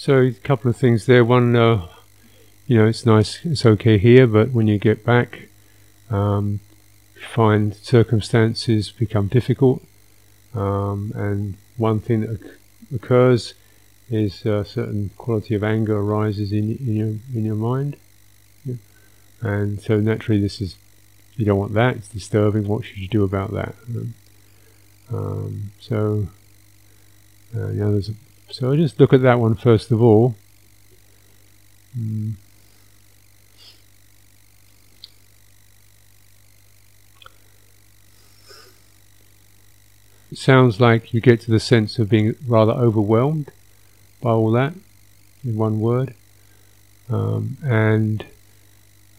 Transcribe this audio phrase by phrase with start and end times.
[0.00, 1.24] So a couple of things there.
[1.24, 1.88] One, uh,
[2.68, 5.48] you know, it's nice, it's okay here, but when you get back,
[6.08, 6.60] um,
[7.34, 9.82] find circumstances become difficult,
[10.54, 12.40] um, and one thing that
[12.94, 13.54] occurs
[14.08, 17.96] is a certain quality of anger arises in, in your in your mind,
[18.64, 18.76] yeah.
[19.40, 20.76] and so naturally this is
[21.34, 21.96] you don't want that.
[21.96, 22.68] It's disturbing.
[22.68, 23.74] What should you do about that?
[25.12, 26.28] Um, so
[27.52, 28.14] uh, yeah, there's a,
[28.50, 30.36] so I just look at that one first of all.
[31.98, 32.34] Mm.
[40.30, 43.50] It sounds like you get to the sense of being rather overwhelmed
[44.20, 44.74] by all that
[45.42, 46.14] in one word.
[47.08, 48.26] Um, and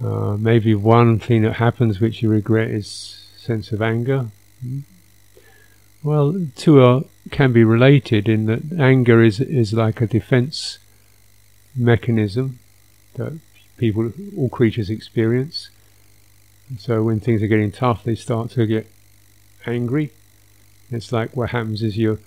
[0.04, 4.27] uh, maybe one thing that happens which you regret is sense of anger.
[4.66, 4.84] Mm.
[6.02, 10.80] Well, two are, can be related in that anger is is like a defense
[11.76, 12.60] mechanism
[13.15, 13.40] that
[13.77, 15.70] people, all creatures experience.
[16.77, 18.87] So when things are getting tough, they start to get
[19.65, 20.12] angry.
[20.91, 22.20] It's like what happens is your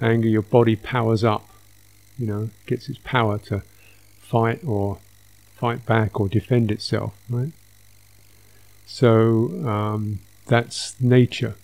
[0.00, 1.48] anger, your body powers up,
[2.18, 3.62] you know, gets its power to
[4.18, 4.98] fight or
[5.54, 7.52] fight back or defend itself, right?
[8.86, 11.54] So um, that's nature.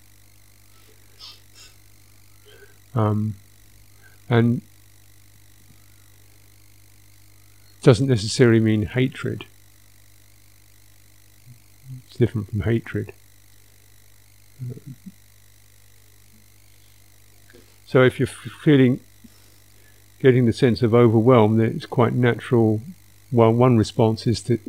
[2.95, 3.35] Um,
[4.29, 4.61] and
[7.81, 9.45] doesn't necessarily mean hatred.
[12.07, 13.13] It's different from hatred.
[17.85, 18.99] So if you're feeling,
[20.19, 22.81] getting the sense of overwhelm, then it's quite natural.
[23.31, 24.59] Well, one response is that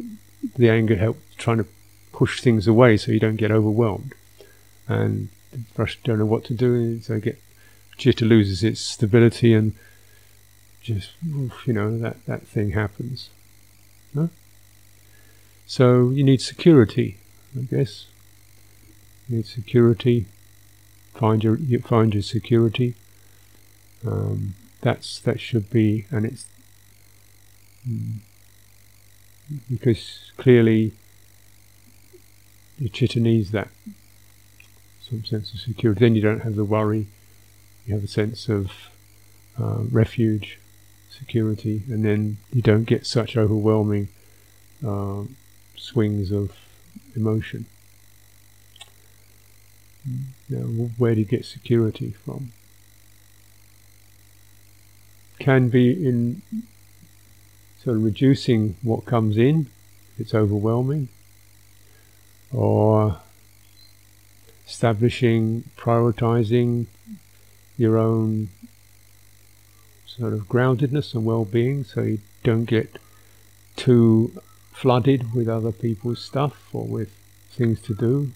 [0.57, 1.67] the anger helps trying to
[2.13, 4.15] push things away so you don't get overwhelmed,
[4.89, 5.29] and
[6.05, 7.39] don't know what to do, so get
[8.01, 9.75] chitta loses its stability and
[10.83, 11.11] just
[11.67, 13.29] you know that that thing happens.
[15.71, 17.19] So you need security,
[17.57, 18.07] I guess.
[19.29, 20.27] You need security.
[21.15, 22.97] Find your find your security.
[24.05, 26.45] Um, that's that should be, and it's
[27.89, 28.15] mm,
[29.71, 30.91] because clearly
[32.77, 33.69] your chitta needs that
[35.09, 36.01] some sense of security.
[36.01, 37.07] Then you don't have the worry
[37.87, 38.71] you have a sense of
[39.61, 40.59] uh, refuge,
[41.11, 44.09] security, and then you don't get such overwhelming
[44.87, 45.23] uh,
[45.77, 46.53] swings of
[47.15, 47.67] emotion.
[50.49, 50.61] Now,
[50.97, 52.53] where do you get security from?
[55.39, 56.43] Can be in
[57.83, 59.67] sort of reducing what comes in,
[60.15, 61.09] if it's overwhelming,
[62.53, 63.21] or
[64.67, 66.87] establishing, prioritizing
[67.81, 68.51] your own
[70.05, 72.99] sort of groundedness and well-being so you don't get
[73.75, 74.39] too
[74.71, 77.09] flooded with other people's stuff or with
[77.53, 78.33] things to do.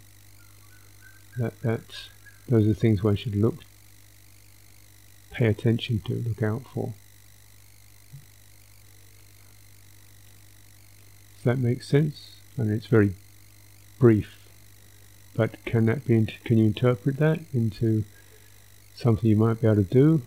[1.37, 2.09] That that's
[2.49, 3.57] those are things one should look
[5.31, 6.95] pay attention to look out for.
[11.35, 12.37] Does that make sense?
[12.59, 13.15] I mean it's very
[13.99, 14.39] brief
[15.35, 18.05] but can that be can you interpret that into
[18.95, 20.23] something you might be able to do.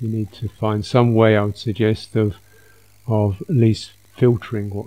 [0.00, 2.36] You need to find some way, I would suggest, of
[3.06, 4.86] of at least filtering what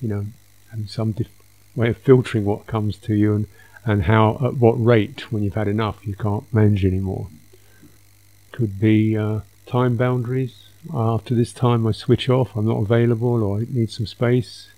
[0.00, 0.26] you know,
[0.70, 1.14] and some
[1.74, 3.46] way of filtering what comes to you, and
[3.84, 7.28] and how at what rate when you've had enough you can't manage anymore.
[8.52, 10.62] Could be uh, time boundaries.
[10.92, 12.54] After this time, I switch off.
[12.54, 14.68] I'm not available, or I need some space.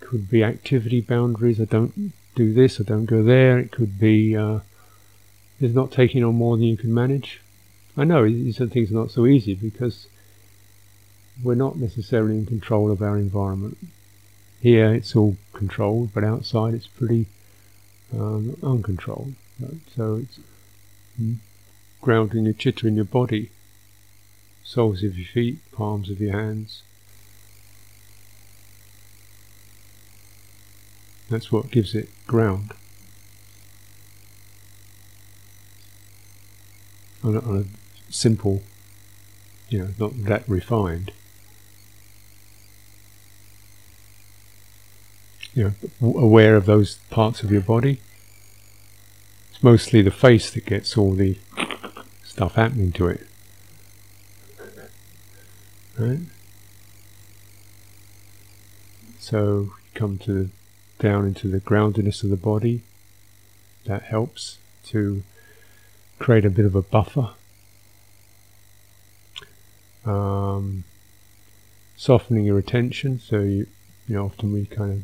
[0.00, 1.60] Could be activity boundaries.
[1.60, 3.58] I don't do this or don't go there.
[3.58, 4.60] It could be uh,
[5.60, 7.40] it's not taking on more than you can manage.
[7.96, 10.08] I know these things are not so easy because
[11.42, 13.78] we're not necessarily in control of our environment.
[14.60, 17.26] Here it's all controlled, but outside it's pretty
[18.12, 19.34] um, uncontrolled.
[19.94, 20.38] So it's
[21.20, 21.36] mm,
[22.00, 23.50] grounding your chitta in your body,
[24.64, 26.82] soles of your feet, palms of your hands.
[31.30, 32.72] That's what gives it ground.
[37.22, 38.62] On a, on a simple,
[39.68, 41.12] you know, not that refined.
[45.54, 48.00] You know, aware of those parts of your body.
[49.50, 51.38] It's mostly the face that gets all the
[52.24, 53.26] stuff happening to it.
[55.96, 56.18] Right?
[59.20, 60.50] So come to
[60.98, 62.82] down into the groundedness of the body.
[63.84, 65.22] That helps to
[66.18, 67.30] create a bit of a buffer.
[70.04, 70.84] um,
[71.96, 73.18] softening your attention.
[73.18, 73.66] So you,
[74.06, 75.02] you know, often we kind of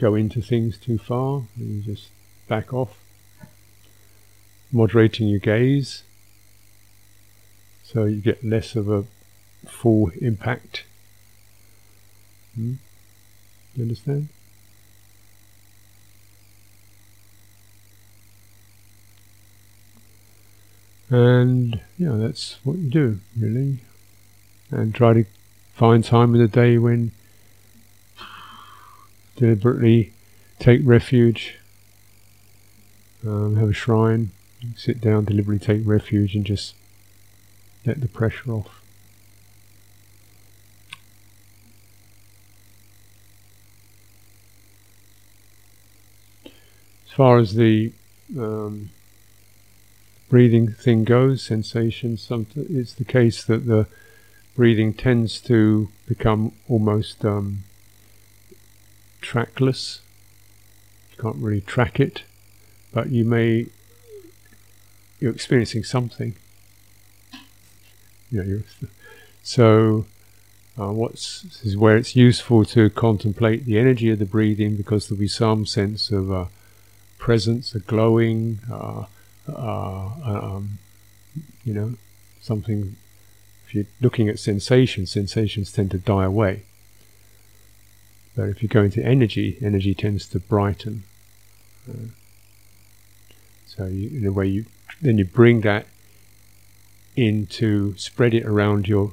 [0.00, 2.08] go into things too far, and you just
[2.48, 2.98] back off.
[4.72, 6.02] Moderating your gaze,
[7.84, 9.04] so you get less of a
[9.68, 10.82] full impact.
[12.56, 12.74] Hmm?
[13.76, 14.30] You understand?
[21.14, 23.78] And yeah, that's what you do really,
[24.72, 25.24] and try to
[25.72, 27.12] find time in the day when
[29.36, 30.12] deliberately
[30.58, 31.60] take refuge,
[33.24, 34.32] um, have a shrine,
[34.74, 36.74] sit down, deliberately take refuge, and just
[37.86, 38.82] let the pressure off.
[46.44, 47.92] As far as the
[48.36, 48.90] um,
[50.34, 52.18] breathing thing goes, sensation,
[52.56, 53.86] it's the case that the
[54.56, 57.62] breathing tends to become almost um,
[59.20, 60.00] trackless.
[61.12, 62.24] You can't really track it,
[62.92, 63.66] but you may
[65.20, 66.34] you're experiencing something.
[68.28, 68.64] You
[69.40, 70.06] so
[70.76, 75.20] uh, what's is where it's useful to contemplate the energy of the breathing because there'll
[75.20, 76.46] be some sense of uh,
[77.18, 79.04] presence, a glowing, uh,
[79.48, 80.78] um,
[81.64, 81.94] you know,
[82.40, 82.96] something.
[83.66, 86.62] If you're looking at sensations, sensations tend to die away.
[88.36, 91.04] But if you go into energy, energy tends to brighten.
[91.88, 92.08] Uh,
[93.66, 94.66] so you, in a way, you
[95.00, 95.86] then you bring that
[97.16, 99.12] into spread it around your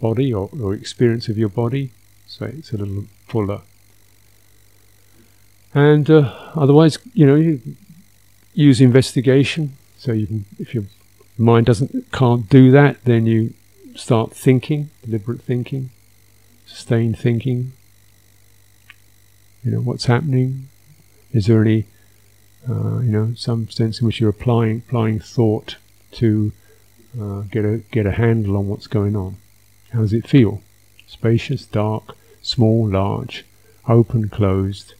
[0.00, 1.92] body or, or experience of your body,
[2.26, 3.62] so it's a little fuller.
[5.74, 7.60] And uh, otherwise, you know, you
[8.54, 9.76] use investigation.
[9.96, 10.84] So you can, if your
[11.38, 13.54] mind doesn't can't do that, then you
[13.94, 15.90] start thinking, deliberate thinking
[16.72, 17.72] sustained thinking.
[19.62, 20.68] You know, what's happening?
[21.32, 21.84] Is there any,
[22.68, 25.76] uh, you know, some sense in which you're applying applying thought
[26.12, 26.52] to
[27.20, 29.36] uh, get a get a handle on what's going on?
[29.92, 30.62] How does it feel?
[31.06, 33.44] Spacious, dark, small, large,
[33.86, 34.94] open, closed,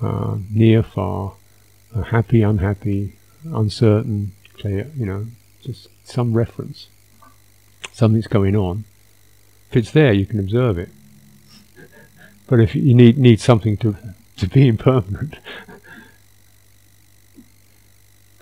[0.00, 1.34] uh, near, far,
[1.94, 4.90] happy, unhappy, uncertain, clear.
[4.96, 5.26] You know,
[5.62, 6.88] just some reference.
[7.92, 8.84] Something's going on.
[9.70, 10.90] If it's there, you can observe it.
[12.46, 13.96] But if you need need something to
[14.36, 15.36] to be impermanent,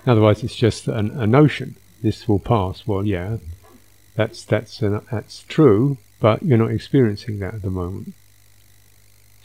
[0.07, 1.77] otherwise it's just an, a notion.
[2.03, 2.87] This will pass.
[2.87, 3.39] Well, yeah,
[4.15, 8.15] that's that's an, that's true, but you're not experiencing that at the moment.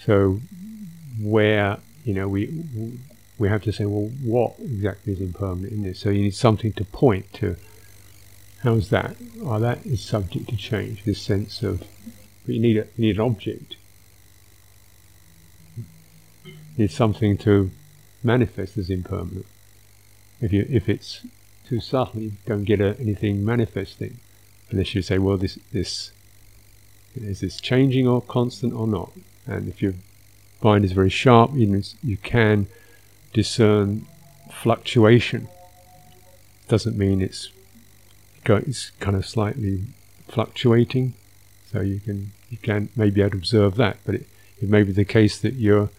[0.04, 0.42] So,
[1.22, 2.64] where you know we
[3.40, 6.00] we have to say, well, what exactly is impermanent in this?
[6.00, 7.56] So you need something to point to.
[8.64, 9.16] How's that?
[9.42, 11.06] Oh, that is subject to change.
[11.06, 11.84] This sense of,
[12.46, 13.78] but you need a, you need an object
[16.78, 17.72] is something to
[18.24, 19.46] manifest as impermanent.
[20.42, 21.26] If you if it's
[21.66, 24.20] too subtle, you don't get a, anything manifesting,
[24.70, 26.12] unless you say, well, this this
[27.16, 29.12] is this changing or constant or not.
[29.46, 29.94] And if your
[30.62, 32.68] mind is very sharp, you you can
[33.34, 34.08] discern
[34.52, 35.48] fluctuation.
[36.68, 37.50] Doesn't mean it's
[38.46, 39.84] it's kind of slightly
[40.28, 41.14] fluctuating,
[41.72, 44.28] so you can you can maybe to observe that, but it,
[44.62, 45.90] it may be the case that you're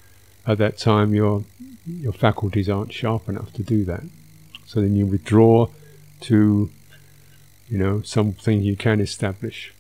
[0.47, 1.45] at that time your
[1.87, 4.03] your faculties aren't sharp enough to do that.
[4.67, 5.69] So then you withdraw
[6.23, 6.71] to
[7.69, 9.73] you know something you can establish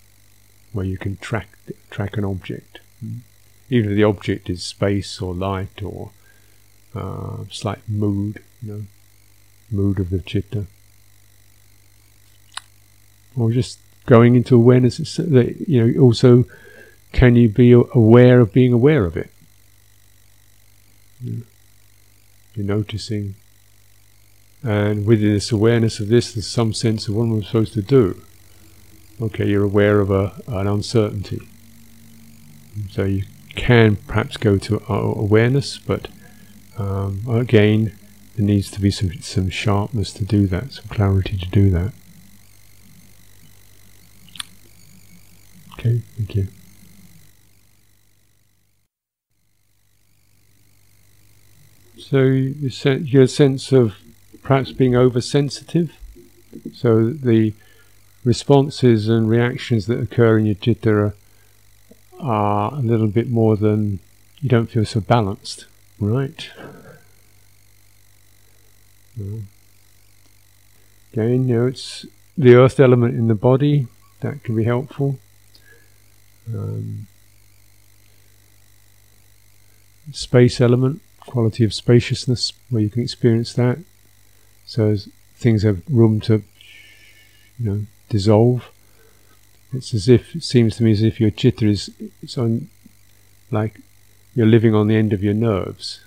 [0.72, 1.48] where you can track
[1.90, 3.18] track an object, hmm.
[3.68, 6.10] even if the object is space or light or
[6.94, 8.82] uh, slight mood, you know,
[9.70, 10.66] mood of the chitta,
[13.37, 16.44] or just going into awareness that you know also
[17.12, 19.30] can you be aware of being aware of it
[22.54, 23.35] you're noticing.
[24.62, 27.82] And within this awareness of this, there's some sense of what am I supposed to
[27.82, 28.23] do?
[29.20, 31.40] Okay, you're aware of a, an uncertainty.
[32.90, 36.09] So you can perhaps go to awareness, but
[36.76, 37.96] um, again,
[38.36, 41.92] there needs to be some, some sharpness to do that, some clarity to do that.
[45.78, 46.48] Okay, thank you.
[51.98, 53.94] So you get a sense of
[54.42, 55.92] perhaps being oversensitive.
[56.74, 57.54] So the
[58.24, 61.14] responses and reactions that occur in your citta are,
[62.18, 64.00] are a little bit more than
[64.40, 65.66] you don't feel so balanced,
[66.00, 66.50] right?
[71.12, 73.87] Again, you it's the earth element in the body,
[74.21, 75.19] that can be helpful.
[76.49, 77.07] Um,
[80.12, 83.78] space element, quality of spaciousness, where you can experience that.
[84.64, 84.97] So
[85.37, 86.42] things have room to,
[87.59, 88.71] you know, dissolve.
[89.73, 91.90] It's as if it seems to me as if your chitta is
[92.23, 92.69] it's on,
[93.50, 93.80] like
[94.34, 96.00] you're living on the end of your nerves.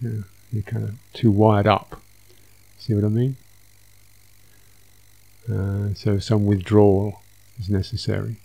[0.00, 0.22] Yeah,
[0.52, 2.00] you're kind of too wired up.
[2.78, 3.36] See what I mean?
[5.50, 7.22] Uh, so some withdrawal
[7.58, 8.36] is necessary.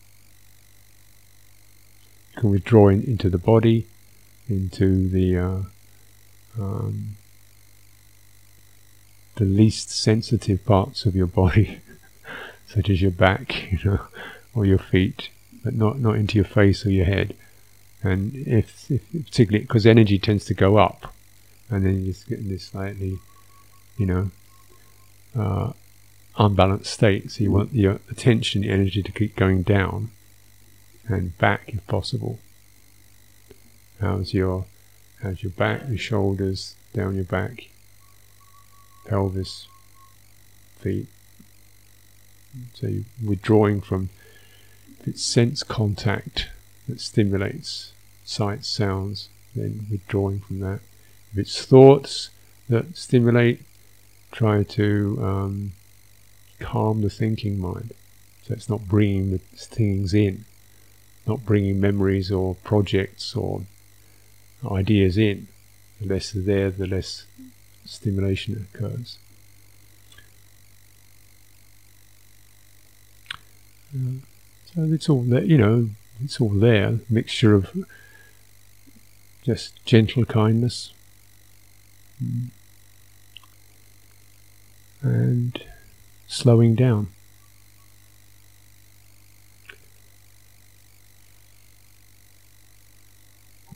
[2.33, 3.87] You can withdraw in, into the body,
[4.49, 5.61] into the uh,
[6.59, 7.17] um,
[9.35, 11.79] the least sensitive parts of your body,
[12.67, 14.01] such as your back, you know,
[14.53, 15.29] or your feet,
[15.63, 17.35] but not not into your face or your head.
[18.01, 21.13] And if, if particularly because energy tends to go up,
[21.69, 23.19] and then you're just getting this slightly,
[23.97, 24.31] you know,
[25.35, 25.71] uh,
[26.37, 27.31] unbalanced state.
[27.31, 30.11] So you want your attention, your energy to keep going down
[31.07, 32.39] and back if possible.
[33.99, 34.65] How's your
[35.21, 37.69] how's your back, your shoulders, down your back,
[39.07, 39.67] pelvis,
[40.79, 41.07] feet.
[42.73, 44.09] So you're withdrawing from
[45.07, 46.49] it's sense contact
[46.87, 47.93] that stimulates
[48.25, 50.79] sights, sounds, then withdrawing from that.
[51.31, 52.29] If it's thoughts
[52.69, 53.61] that stimulate,
[54.31, 55.71] try to um,
[56.59, 57.91] calm the thinking mind.
[58.43, 60.45] So it's not bringing the things in,
[61.25, 63.63] not bringing memories or projects or
[64.69, 65.47] ideas in.
[66.01, 67.25] The less they're there, the less
[67.85, 69.17] stimulation occurs.
[73.95, 74.25] Uh,
[74.73, 75.89] so it's all there, you know,
[76.23, 77.85] it's all there, mixture of
[79.43, 80.93] just gentle kindness
[85.01, 85.63] and
[86.27, 87.07] slowing down.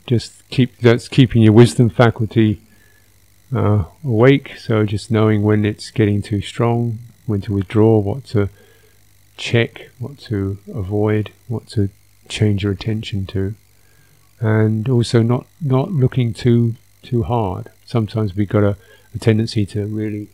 [0.06, 2.62] Just keep that's keeping your wisdom faculty
[3.54, 4.56] uh, awake.
[4.58, 8.48] So just knowing when it's getting too strong, when to withdraw, what to
[9.38, 11.88] check, what to avoid, what to
[12.28, 13.54] change your attention to,
[14.40, 17.70] and also not not looking too too hard.
[17.86, 18.76] Sometimes we've got a,
[19.14, 20.28] a tendency to really,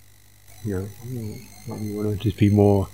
[0.64, 0.88] you
[1.68, 2.88] know, you want to just be more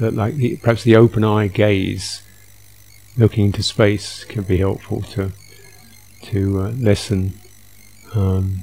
[0.00, 2.22] uh, like the, perhaps the open eye gaze,
[3.16, 5.32] looking into space can be helpful to
[6.22, 7.38] to uh, lessen
[8.14, 8.62] um,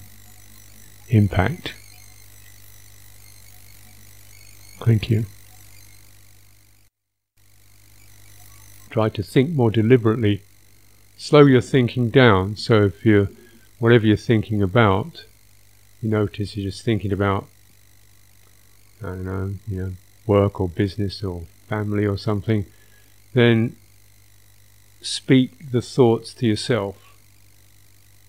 [1.09, 1.73] impact.
[4.85, 5.25] Thank you.
[8.89, 10.41] Try to think more deliberately.
[11.17, 12.55] Slow your thinking down.
[12.55, 13.35] So if you,
[13.77, 15.25] whatever you're thinking about,
[16.01, 17.47] you notice you're just thinking about,
[19.01, 19.91] I don't know, you know,
[20.25, 22.65] work or business or family or something,
[23.33, 23.75] then
[25.01, 26.97] speak the thoughts to yourself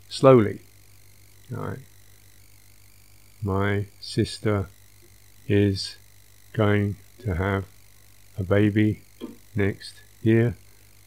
[0.09, 0.61] slowly.
[1.51, 1.79] Right
[3.43, 4.69] my sister
[5.49, 5.97] is
[6.53, 7.65] going to have
[8.39, 9.03] a baby
[9.55, 10.55] next year.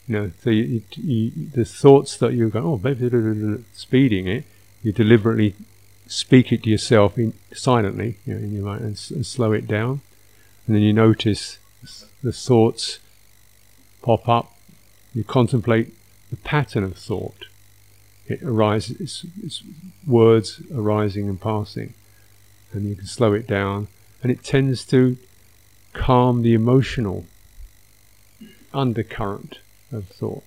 [0.07, 4.43] You know, so you, you, the thoughts that you go, oh, baby, speeding it,
[4.81, 5.55] you deliberately
[6.07, 9.67] speak it to yourself in, silently, you know, in your mind, and, and slow it
[9.67, 10.01] down,
[10.67, 11.57] and then you notice
[12.21, 12.99] the thoughts
[14.01, 14.57] pop up.
[15.13, 15.93] You contemplate
[16.31, 17.45] the pattern of thought.
[18.27, 19.63] It arises, it's, it's
[20.05, 21.93] words arising and passing
[22.73, 23.87] and you can slow it down,
[24.21, 25.17] and it tends to
[25.93, 27.25] calm the emotional
[28.73, 29.59] undercurrent
[29.91, 30.43] of thought.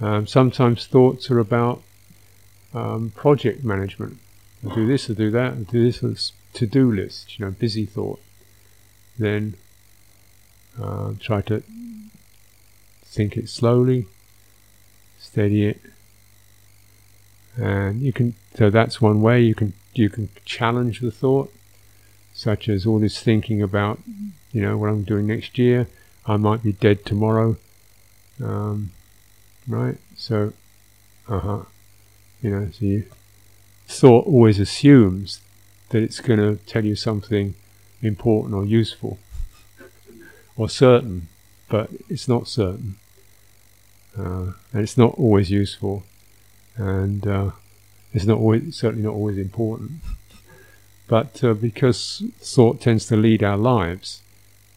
[0.00, 1.82] Um, sometimes thoughts are about
[2.74, 4.18] um, project management.
[4.64, 8.20] I'll do this, I'll do that, I'll do this, to-do list, you know, busy thought.
[9.18, 9.54] Then
[10.80, 11.62] uh, try to
[13.04, 14.06] think it slowly,
[15.18, 15.80] steady it,
[17.56, 18.34] and you can.
[18.54, 21.52] So that's one way you can you can challenge the thought,
[22.34, 24.00] such as all this thinking about,
[24.52, 25.88] you know, what I'm doing next year.
[26.26, 27.56] I might be dead tomorrow.
[28.42, 28.90] Um,
[29.66, 29.98] right?
[30.16, 30.52] So,
[31.28, 31.62] uh huh.
[32.42, 33.04] You know, so you,
[33.86, 35.40] thought always assumes
[35.90, 37.54] that it's going to tell you something
[38.02, 39.18] important or useful
[40.56, 41.28] or certain,
[41.68, 42.96] but it's not certain.
[44.18, 46.04] Uh, and it's not always useful.
[46.76, 47.50] And uh,
[48.12, 50.00] it's not always, certainly not always important.
[51.06, 54.22] But uh, because thought tends to lead our lives,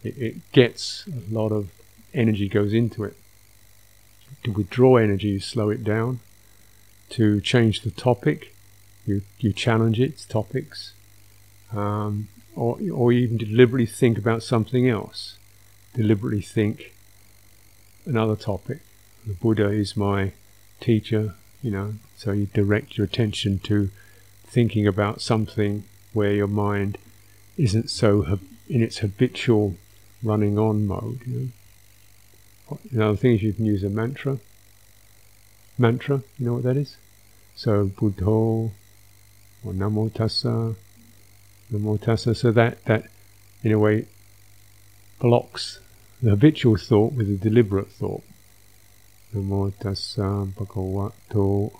[0.02, 1.70] it, it, gets a lot of
[2.14, 3.16] energy goes into it.
[4.44, 6.20] To withdraw energy, you slow it down.
[7.10, 8.54] To change the topic,
[9.04, 10.94] you, you challenge its topics.
[11.72, 15.38] um, or or even deliberately think about something else,
[15.94, 16.92] deliberately think
[18.04, 18.80] another topic.
[19.26, 20.32] The Buddha is my
[20.80, 23.90] teacher, you know, so you direct your attention to
[24.46, 26.98] thinking about something where your mind
[27.56, 28.38] isn't so
[28.68, 29.76] in its habitual
[30.22, 31.20] running on mode.
[31.26, 31.50] You
[32.70, 32.78] know?
[32.92, 34.38] Another thing is you can use a mantra.
[35.78, 36.96] Mantra, you know what that is?
[37.56, 38.70] So Buddho
[39.64, 40.76] or Namo Tassa,
[41.72, 42.36] Namo Tassa.
[42.36, 43.04] So that that
[43.62, 44.06] in a way
[45.18, 45.80] blocks
[46.22, 48.22] the habitual thought with a deliberate thought.
[49.34, 51.72] Namo Tassa Bhagavato,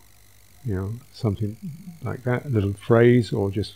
[0.64, 1.56] you know, something
[2.02, 3.74] like that, a little phrase or just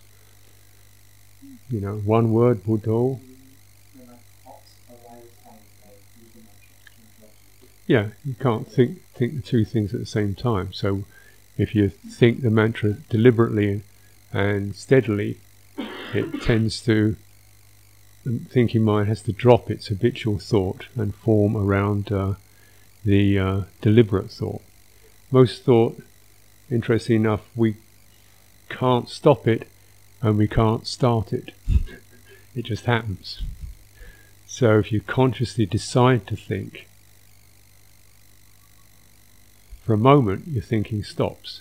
[1.71, 3.21] you know, one word, Buddho.
[7.87, 10.73] Yeah, you can't think think the two things at the same time.
[10.73, 11.05] So,
[11.59, 13.83] if you think the mantra deliberately
[14.33, 15.39] and steadily,
[16.15, 17.17] it tends to
[18.25, 22.35] the thinking mind has to drop its habitual thought and form around uh,
[23.05, 24.63] the uh, deliberate thought.
[25.31, 26.03] Most thought,
[26.71, 27.77] interesting enough, we
[28.71, 29.69] can't stop it
[30.23, 31.53] and we can't start it.
[32.55, 33.43] it just happens.
[34.47, 36.89] So if you consciously decide to think,
[39.85, 41.61] for a moment your thinking stops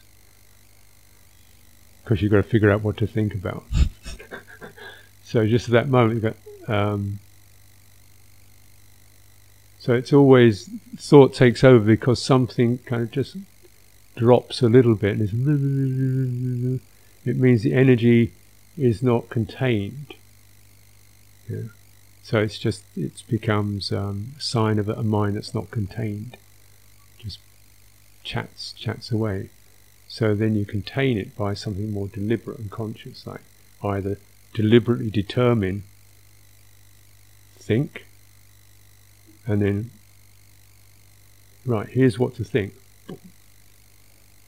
[2.03, 3.63] because you've got to figure out what to think about.
[5.24, 6.34] so just at that moment, you
[6.68, 6.74] go.
[6.74, 7.20] Um,
[9.80, 13.38] so it's always thought takes over because something kind of just
[14.15, 16.80] drops a little bit, and
[17.25, 18.32] it means the energy
[18.77, 20.13] is not contained.
[21.50, 21.63] Yeah.
[22.22, 26.38] So it's just it becomes um, a sign of a mind that's not contained,
[27.18, 27.39] just
[28.24, 29.50] chats chats away.
[30.08, 33.42] So then you contain it by something more deliberate and conscious, like
[33.84, 34.20] either
[34.53, 35.84] deliberately determine,
[37.58, 38.06] think,
[39.45, 39.91] and then
[41.65, 42.74] right here's what to think.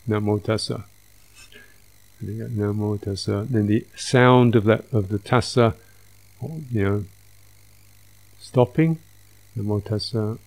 [0.08, 0.86] Namo tassa
[2.20, 3.48] and you Tassa.
[3.50, 5.76] Then the sound of that of the Tassa,
[6.42, 7.06] you know,
[8.40, 9.00] stopping.
[9.58, 10.38] Namo Tassa.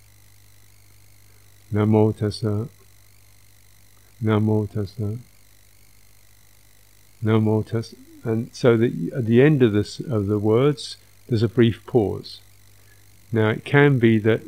[1.73, 2.69] Tassa.
[4.23, 5.19] Namo Tassa.
[7.25, 7.97] Namo Tassa.
[8.25, 10.97] And so the, at the end of this of the words,
[11.29, 12.41] there's a brief pause.
[13.33, 14.43] Now it can be that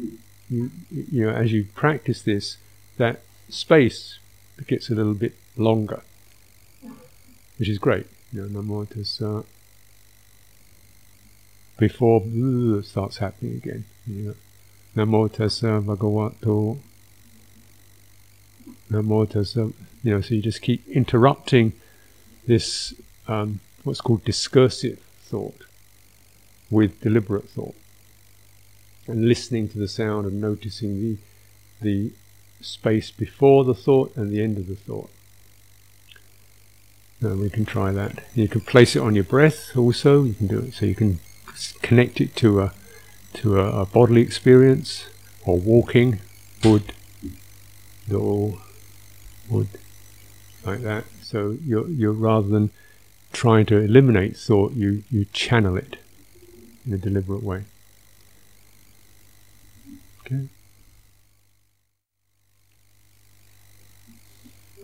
[0.49, 2.57] you you know as you practice this,
[2.97, 4.19] that space
[4.67, 6.03] gets a little bit longer
[7.61, 8.07] which is great.
[8.33, 9.45] You know, Namo Tassa.
[11.79, 12.23] Before
[12.83, 13.85] starts happening again.
[14.07, 14.35] You
[14.95, 16.79] know, Namo Tassa Bhagavato.
[18.91, 19.73] Namo Tassa.
[20.03, 21.75] You know, so you just keep interrupting
[22.47, 22.95] this
[23.29, 25.61] um, what's called discursive thought
[26.71, 27.75] with deliberate thought,
[29.07, 31.17] and listening to the sound and noticing the
[31.81, 32.13] the
[32.61, 35.11] space before the thought and the end of the thought.
[37.23, 38.25] Uh, we can try that.
[38.35, 40.25] You can place it on your breath also.
[40.25, 41.21] You can do it so you can
[41.83, 42.73] connect it to a
[43.35, 45.07] to a, a bodily experience
[45.45, 46.21] or walking,
[46.65, 46.93] wood,
[48.09, 48.61] do,
[49.51, 49.69] wood,
[50.65, 51.05] like that.
[51.23, 52.71] So you're you're rather than
[53.33, 55.97] trying to eliminate thought, you you channel it
[56.87, 57.65] in a deliberate way.
[60.21, 60.49] Okay.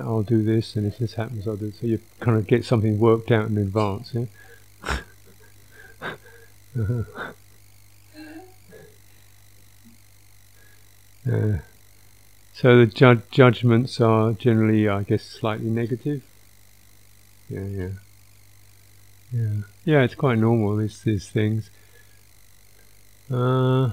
[0.00, 1.72] I'll do this, and if this happens, I'll do.
[1.72, 4.12] So you kind of get something worked out in advance.
[4.14, 4.26] Yeah?
[6.78, 7.02] uh-huh.
[11.30, 11.58] uh,
[12.56, 16.22] so the ju- judgments are generally, I guess, slightly negative.
[17.50, 17.88] Yeah, yeah,
[19.30, 20.02] yeah, yeah.
[20.02, 20.76] It's quite normal.
[20.76, 21.70] These these things.
[23.30, 23.90] Uh,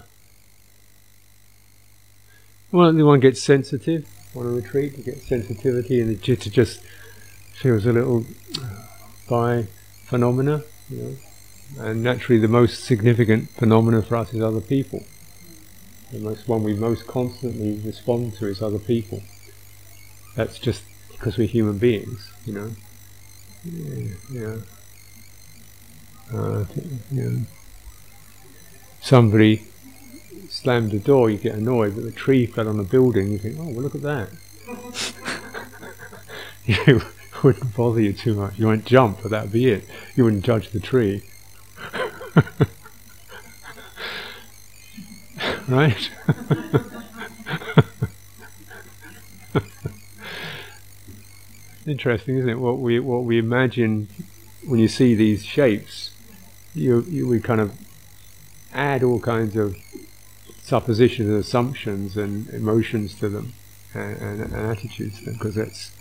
[2.72, 6.80] well, the one gets sensitive on a retreat, you get sensitivity, and the chitta just
[7.54, 8.26] feels a little
[9.30, 9.68] by
[10.06, 11.16] phenomena, you know.
[11.80, 15.04] And naturally, the most significant phenomena for us is other people.
[16.14, 19.24] The most one we most constantly respond to is other people.
[20.36, 22.72] That's just because we're human beings, you know.
[23.66, 24.14] Yeah.
[24.32, 24.56] yeah.
[26.32, 26.66] Uh,
[27.10, 27.42] know.
[29.02, 29.66] Somebody
[30.50, 33.58] slammed the door, you get annoyed, but the tree fell on a building, you think,
[33.60, 34.30] oh, well, look at that.
[36.88, 37.02] you
[37.42, 38.60] wouldn't bother you too much.
[38.60, 39.86] You won't jump, but that'd be it.
[40.16, 41.24] You wouldn't judge the tree.
[45.68, 46.10] right?
[51.86, 52.60] Interesting, isn't it?
[52.60, 54.08] What we what we imagine
[54.66, 56.12] when you see these shapes,
[56.74, 57.74] you, you we kind of
[58.74, 59.76] add all kinds of
[60.64, 63.54] suppositions and assumptions and emotions to them
[63.94, 65.92] and, and, and attitudes to them because that's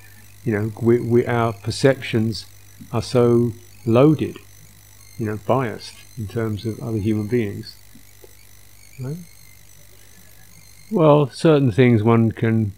[0.44, 2.46] you know we, we our perceptions
[2.92, 3.52] are so
[3.84, 4.38] loaded
[5.18, 7.76] you know biased in terms of other human beings
[9.00, 9.16] right?
[10.92, 12.72] Well certain things one can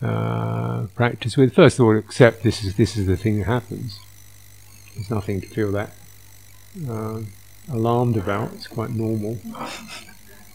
[0.00, 3.98] uh, practice with first of all accept this is this is the thing that happens
[4.94, 5.92] there's nothing to feel that
[6.88, 7.20] uh,
[7.70, 8.52] alarmed about.
[8.54, 9.38] It's quite normal.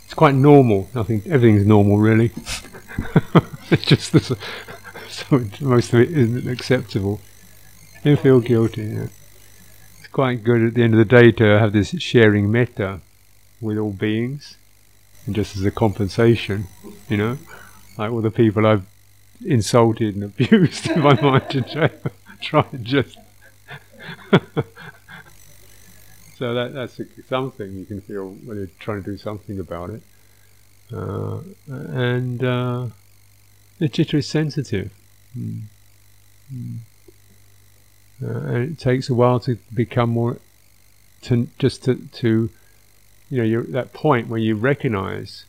[0.06, 0.90] It's quite normal.
[0.94, 1.22] Nothing.
[1.26, 2.32] Everything's normal, really.
[3.72, 4.20] it's just the,
[5.10, 7.22] so most of it isn't acceptable.
[8.04, 8.84] You feel guilty.
[8.84, 9.08] Yeah.
[10.00, 13.02] It's quite good at the end of the day to have this sharing metta
[13.62, 14.58] with all beings,
[15.30, 16.66] and just as a compensation,
[17.08, 17.38] you know,
[18.00, 18.84] like all the people I've
[19.46, 21.92] insulted and abused in my mind today.
[22.42, 23.16] Try and just
[26.36, 30.02] so that that's something you can feel when you're trying to do something about it.
[30.92, 32.88] Uh, and uh,
[33.78, 34.92] the chitta is sensitive.
[35.38, 35.62] Mm.
[36.52, 36.78] Mm.
[38.24, 40.40] Uh, and it takes a while to become more,
[41.22, 42.50] to just to, to
[43.30, 45.46] you know, you're that point where you recognize,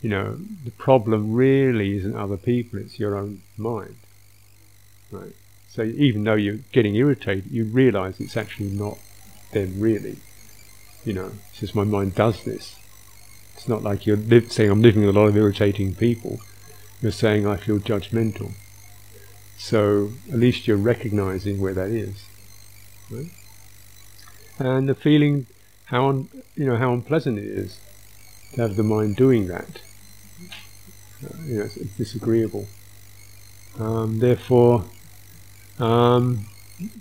[0.00, 3.96] you know, the problem really isn't other people, it's your own mind.
[5.10, 5.34] Right?
[5.68, 8.98] So even though you're getting irritated, you realize it's actually not
[9.52, 10.18] them really.
[11.04, 12.76] You know, it's just my mind does this.
[13.54, 16.40] It's not like you're saying I'm living with a lot of irritating people.
[17.00, 18.52] You're saying I feel judgmental.
[19.58, 22.24] So at least you're recognizing where that is.
[23.10, 23.30] Right?
[24.58, 25.46] And the feeling
[25.92, 27.78] how un, you know how unpleasant it is
[28.54, 29.82] to have the mind doing that.
[31.22, 32.66] Uh, you know, it's, it's disagreeable.
[33.78, 34.86] Um, therefore,
[35.78, 36.46] um,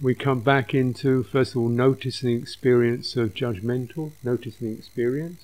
[0.01, 5.41] we come back into, first of all, noticing the experience of judgmental, noticing the experience.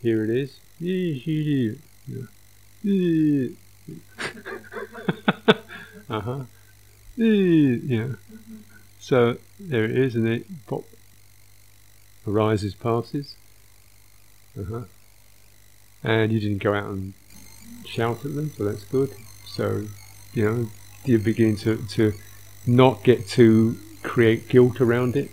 [0.00, 0.58] Here it is.
[6.08, 6.44] uh huh.
[7.16, 8.14] Yeah.
[8.98, 10.84] So there it is, and it pop,
[12.26, 13.36] arises, passes.
[14.58, 14.82] Uh huh.
[16.02, 17.14] And you didn't go out and
[17.86, 19.14] shout at them, so that's good.
[19.46, 19.84] So,
[20.34, 20.68] you know,
[21.04, 22.12] you're beginning to, to
[22.66, 25.30] not get to create guilt around it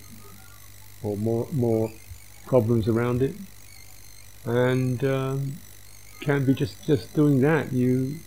[1.01, 1.91] or more more
[2.45, 3.35] problems around it
[4.45, 5.53] and um,
[6.21, 8.19] can be just just doing that you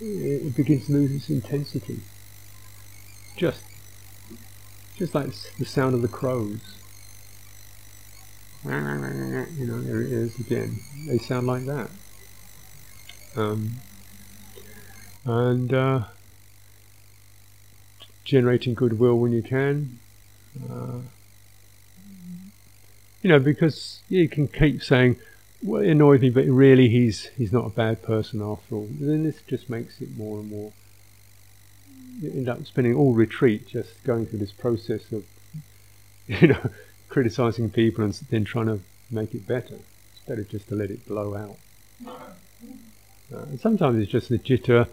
[0.00, 2.00] it begins to lose its intensity
[3.36, 3.62] just
[4.96, 6.76] just like the sound of the crows
[8.66, 11.88] you know there it is again they sound like that
[13.36, 13.72] um,
[15.24, 16.04] and uh,
[18.24, 19.98] generating goodwill when you can.
[20.70, 21.00] Uh,
[23.22, 25.16] you know, because you can keep saying,
[25.62, 28.84] well, it annoys me, but really he's he's not a bad person after all.
[28.84, 30.72] And then this just makes it more and more.
[32.20, 35.24] You end up spending all retreat just going through this process of,
[36.26, 36.70] you know,
[37.16, 38.78] criticizing people and then trying to
[39.10, 39.76] make it better.
[40.12, 41.56] It's better just to let it blow out.
[42.06, 44.86] Uh, and sometimes it's just the chitta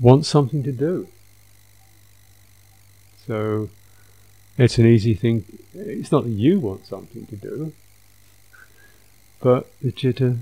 [0.00, 1.06] wants something to do.
[3.26, 3.68] So
[4.56, 5.44] it's an easy thing.
[5.74, 7.74] It's not that you want something to do,
[9.42, 10.38] but the chitta.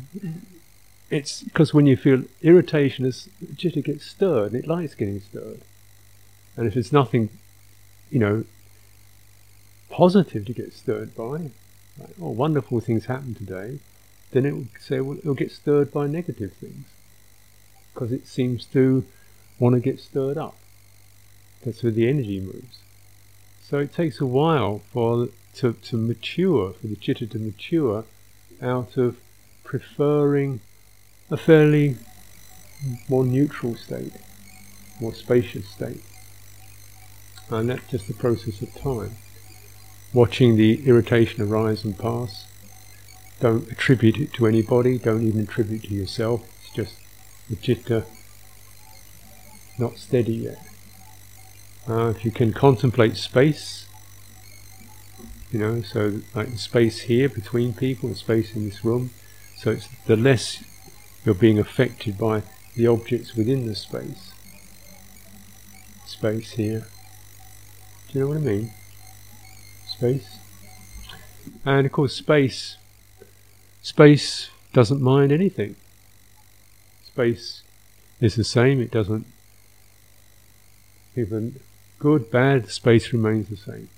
[1.11, 5.63] It's because when you feel irritation, the chitta gets stirred, and it likes getting stirred.
[6.57, 7.31] And if it's nothing,
[8.09, 8.45] you know,
[9.97, 11.25] positive to get stirred by,
[11.99, 13.79] like, oh, wonderful things happened today,
[14.33, 16.85] then it will say, well, it'll get stirred by negative things
[17.95, 19.07] because it seems to
[19.59, 20.59] want to get stirred up.
[21.65, 22.81] That's where the energy moves.
[23.63, 28.05] So it takes a while for to, to mature, for the chitta to mature
[28.61, 29.17] out of
[29.65, 30.61] preferring
[31.31, 31.97] a fairly
[33.09, 34.13] more neutral state,
[35.01, 36.03] more spacious state.
[37.49, 39.17] And that's just the process of time.
[40.17, 42.47] Watching the irritation arise and pass.
[43.39, 46.43] Don't attribute it to anybody, don't even attribute it to yourself.
[46.63, 46.95] It's just
[47.51, 48.07] the chitta
[49.79, 50.67] not steady yet.
[51.87, 53.85] Uh, if you can contemplate space,
[55.53, 59.11] you know, so like the space here between people, the space in this room,
[59.59, 60.65] so it's the less
[61.27, 62.43] you're being affected by
[62.75, 64.33] the objects within the space.
[66.07, 66.87] Space here.
[68.09, 68.73] Do you know what I mean?
[69.97, 70.39] Space.
[71.65, 72.77] And of course, space.
[73.83, 75.77] Space doesn't mind anything.
[77.05, 77.63] Space
[78.21, 78.81] is the same.
[78.81, 79.27] It doesn't
[81.17, 81.61] even
[81.99, 83.89] Good, bad, space remains the same.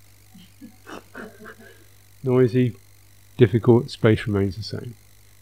[2.23, 2.77] noisy,
[3.37, 4.95] difficult, space remains the same.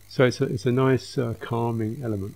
[0.09, 2.35] So it's a, it's a nice uh, calming element.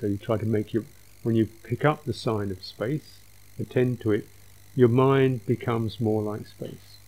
[0.00, 0.84] So you try to make your,
[1.22, 3.18] when you pick up the sign of space,
[3.60, 4.26] attend to it,
[4.76, 6.98] your mind becomes more like space.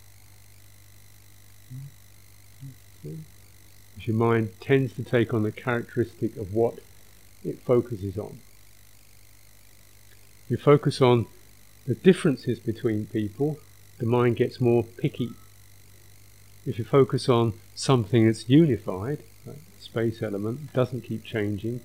[3.04, 6.78] As your mind tends to take on the characteristic of what
[7.44, 8.40] it focuses on.
[10.46, 11.26] If you focus on
[11.86, 13.58] the differences between people,
[13.98, 15.30] the mind gets more picky.
[16.64, 21.80] If you focus on something that's unified, like space element, doesn't keep changing,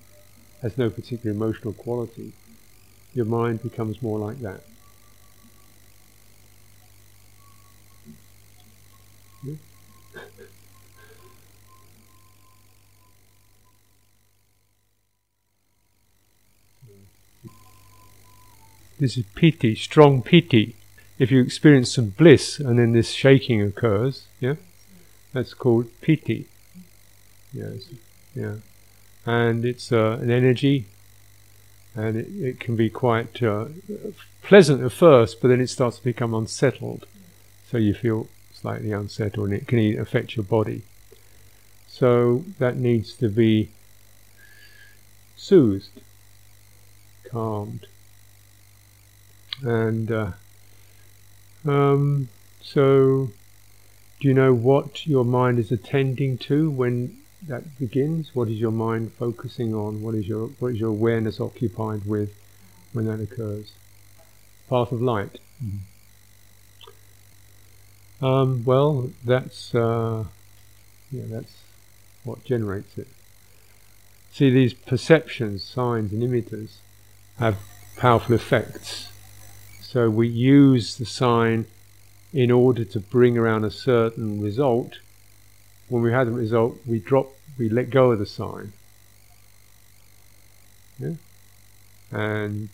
[0.61, 2.31] has no particular emotional quality,
[3.13, 4.61] your mind becomes more like that.
[19.03, 20.77] This is piti, strong piti.
[21.19, 24.55] If you experience some bliss and then this shaking occurs, yeah,
[25.33, 26.47] that's called piti.
[27.51, 27.89] Yes,
[28.33, 28.55] yeah,
[29.25, 30.85] and it's uh, an energy,
[31.93, 33.65] and it, it can be quite uh,
[34.41, 37.05] pleasant at first, but then it starts to become unsettled.
[37.69, 40.83] So you feel slightly unsettled, and it can even affect your body.
[41.89, 43.69] So that needs to be
[45.35, 45.99] soothed,
[47.29, 47.87] calmed.
[49.63, 50.31] And uh,
[51.65, 52.29] um,
[52.61, 53.31] so,
[54.19, 58.35] do you know what your mind is attending to when that begins?
[58.35, 60.01] What is your mind focusing on?
[60.01, 62.33] What is your what is your awareness occupied with
[62.91, 63.71] when that occurs?
[64.69, 65.39] Path of light.
[65.63, 65.77] Mm-hmm.
[68.25, 70.25] Um, well, that's uh,
[71.09, 71.57] yeah, that's
[72.25, 73.07] what generates it.
[74.33, 76.79] See, these perceptions, signs, and images
[77.37, 77.57] have
[77.95, 79.12] powerful effects
[79.93, 81.67] so we use the sign
[82.33, 84.97] in order to bring around a certain result.
[85.87, 87.27] When we have the result, we drop,
[87.59, 88.73] we let go of the sign.
[90.97, 91.13] Yeah?
[92.09, 92.69] And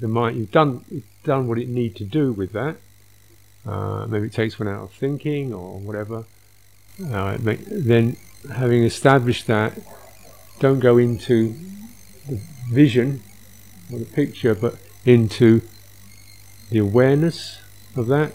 [0.00, 2.76] the mind, you've done, done what it need to do with that.
[3.66, 6.24] Uh, maybe it takes one out of thinking or whatever.
[7.04, 8.16] Uh, may, then,
[8.50, 9.74] having established that,
[10.58, 11.54] don't go into
[12.26, 12.40] the
[12.70, 13.22] vision
[13.92, 15.60] or the picture, but into
[16.70, 17.60] the awareness
[17.96, 18.32] of that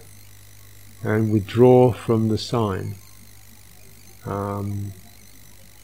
[1.04, 2.96] and withdraw from the sign.
[4.26, 4.94] Um,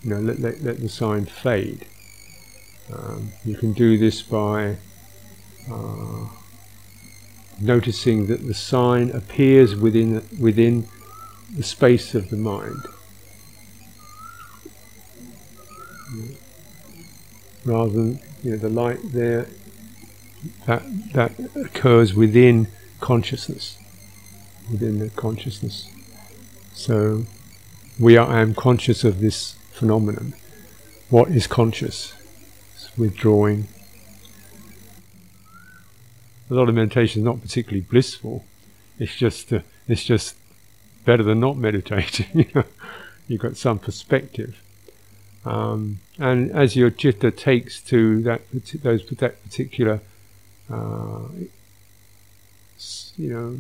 [0.04, 1.86] you know, let, let, let the sign fade.
[2.92, 4.78] Um, you can do this by
[5.70, 6.26] uh,
[7.60, 10.88] noticing that the sign appears within within
[11.56, 12.88] the space of the mind.
[17.66, 19.48] Rather than you know the light there
[20.66, 22.68] that that occurs within
[23.00, 23.78] consciousness,
[24.72, 25.90] within the consciousness.
[26.74, 27.26] So
[28.00, 28.28] we are.
[28.28, 30.34] I am conscious of this phenomenon.
[31.10, 32.14] What is conscious?
[32.76, 33.68] It's withdrawing.
[36.50, 38.46] A lot of meditation is not particularly blissful.
[38.98, 40.36] It's just uh, it's just
[41.06, 42.52] better than not meditating.
[43.28, 44.62] You've got some perspective.
[45.46, 48.42] Um, and as your chitta takes to that
[48.84, 50.02] those that particular
[50.72, 51.28] uh,
[53.18, 53.58] you know,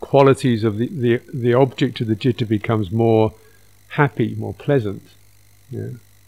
[0.00, 3.34] qualities of the, the, the object of the citta becomes more
[3.88, 5.02] happy, more pleasant.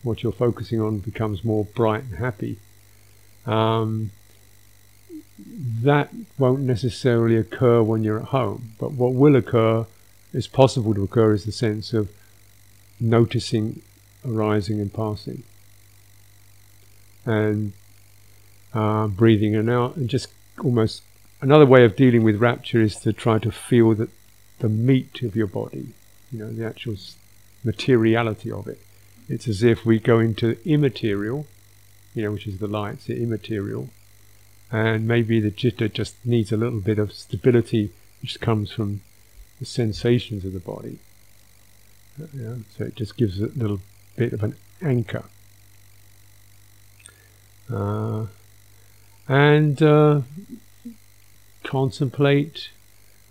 [0.02, 2.58] What you're focusing on becomes more bright and happy.
[3.46, 4.10] Um,
[5.38, 9.86] that won't necessarily occur when you're at home, but what will occur,
[10.32, 12.10] is possible to occur, is the sense of
[13.00, 13.82] noticing
[14.24, 15.42] arising and passing.
[17.24, 17.72] And
[18.74, 20.28] uh, breathing in and out, and just
[20.62, 21.02] almost
[21.40, 24.11] another way of dealing with rapture is to try to feel that
[24.61, 25.88] the meat of your body,
[26.30, 26.96] you know, the actual
[27.64, 28.80] materiality of it.
[29.28, 31.46] It's as if we go into immaterial,
[32.14, 33.90] you know, which is the light, it's immaterial,
[34.70, 39.02] and maybe the citta just needs a little bit of stability, which comes from
[39.58, 40.98] the sensations of the body.
[42.18, 43.80] Yeah, so it just gives a little
[44.16, 45.24] bit of an anchor.
[47.70, 48.26] Uh,
[49.28, 50.22] and uh,
[51.64, 52.70] contemplate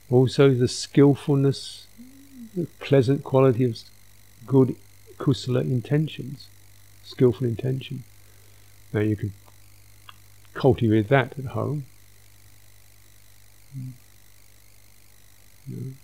[0.10, 1.88] also the skillfulness,
[2.56, 3.78] the pleasant quality of
[4.46, 4.76] good
[5.18, 6.48] kusala intentions,
[7.04, 8.04] skillful intention.
[8.94, 9.34] Now you can
[10.54, 11.86] cultivate that at home.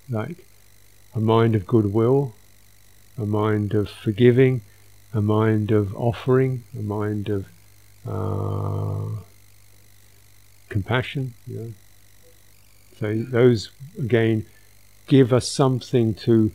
[0.09, 0.45] Like
[1.13, 2.33] a mind of goodwill,
[3.17, 4.61] a mind of forgiving,
[5.13, 7.47] a mind of offering, a mind of
[8.07, 9.21] uh,
[10.69, 11.73] compassion, you know,
[12.99, 14.45] So those again
[15.07, 16.51] give us something to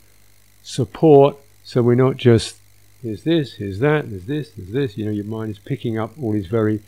[0.63, 1.37] support.
[1.65, 2.57] So we're not just
[3.03, 4.97] here's this, here's that, there's this, there's this.
[4.97, 6.81] You know, your mind is picking up all these very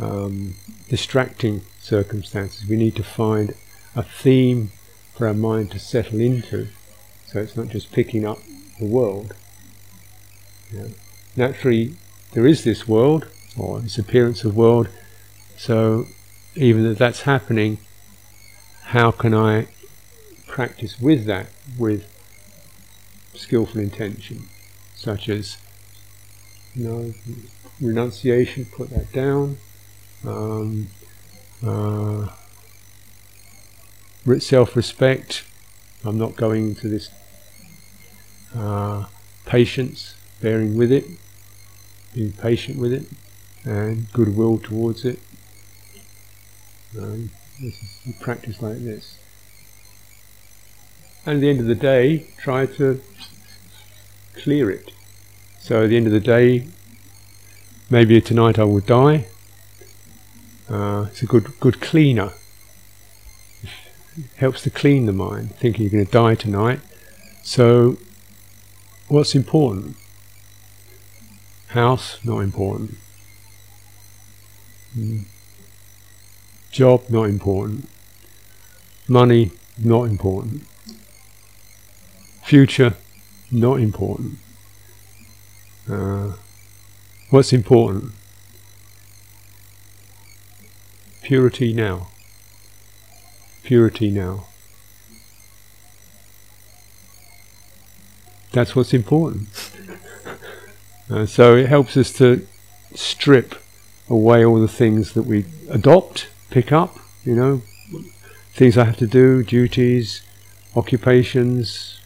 [0.00, 0.54] um,
[0.88, 2.68] distracting circumstances.
[2.68, 3.54] We need to find
[3.94, 4.70] a theme
[5.14, 6.68] for our mind to settle into.
[7.26, 8.38] So it's not just picking up
[8.78, 9.34] the world.
[11.36, 11.96] Naturally,
[12.32, 14.88] there is this world, or this appearance of world.
[15.56, 16.06] So
[16.58, 17.78] even if that's happening,
[18.82, 19.68] how can I
[20.46, 21.46] practice with that
[21.78, 22.10] with
[23.34, 24.48] skillful intention,
[24.96, 25.56] such as
[26.74, 27.14] you know
[27.80, 29.58] renunciation, put that down.
[30.26, 30.88] Um,
[31.64, 32.28] uh,
[34.38, 35.44] self-respect.
[36.04, 37.10] I'm not going into this
[38.54, 39.06] uh,
[39.46, 41.04] patience, bearing with it,
[42.14, 43.06] being patient with it,
[43.64, 45.20] and goodwill towards it.
[46.96, 49.18] Um, this is you practice like this.
[51.26, 53.02] And at the end of the day, try to
[54.34, 54.90] clear it.
[55.60, 56.66] So at the end of the day,
[57.90, 59.26] maybe tonight I will die.
[60.68, 62.32] Uh, it's a good good cleaner.
[63.62, 66.80] It helps to clean the mind, thinking you're going to die tonight.
[67.42, 67.98] So,
[69.06, 69.96] what's important?
[71.68, 72.96] House, not important.
[74.96, 75.24] Mm.
[76.78, 77.88] Job, not important.
[79.08, 79.50] Money,
[79.82, 80.62] not important.
[82.44, 82.94] Future,
[83.50, 84.38] not important.
[85.90, 86.34] Uh,
[87.30, 88.12] what's important?
[91.20, 92.10] Purity now.
[93.64, 94.46] Purity now.
[98.52, 99.48] That's what's important.
[101.10, 102.46] uh, so it helps us to
[102.94, 103.56] strip
[104.08, 107.62] away all the things that we adopt pick up, you know,
[108.52, 110.22] things I have to do, duties,
[110.74, 112.00] occupations,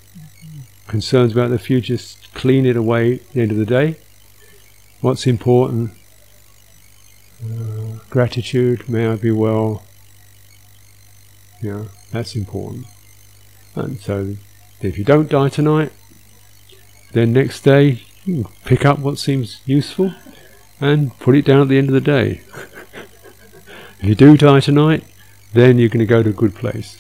[0.89, 1.99] concerns about the future,
[2.35, 3.97] clean it away at the end of the day.
[5.01, 5.93] What's important?
[7.45, 9.83] Uh, gratitude, may I be well.
[11.61, 12.87] Yeah, that's important.
[13.75, 14.37] And so,
[14.81, 15.93] if you don't die tonight,
[17.13, 18.03] then next day
[18.65, 20.15] pick up what seems useful
[20.81, 22.43] and put it down at the end of the day.
[24.03, 25.05] If you do die tonight,
[25.53, 26.97] then you're going to go to a good place.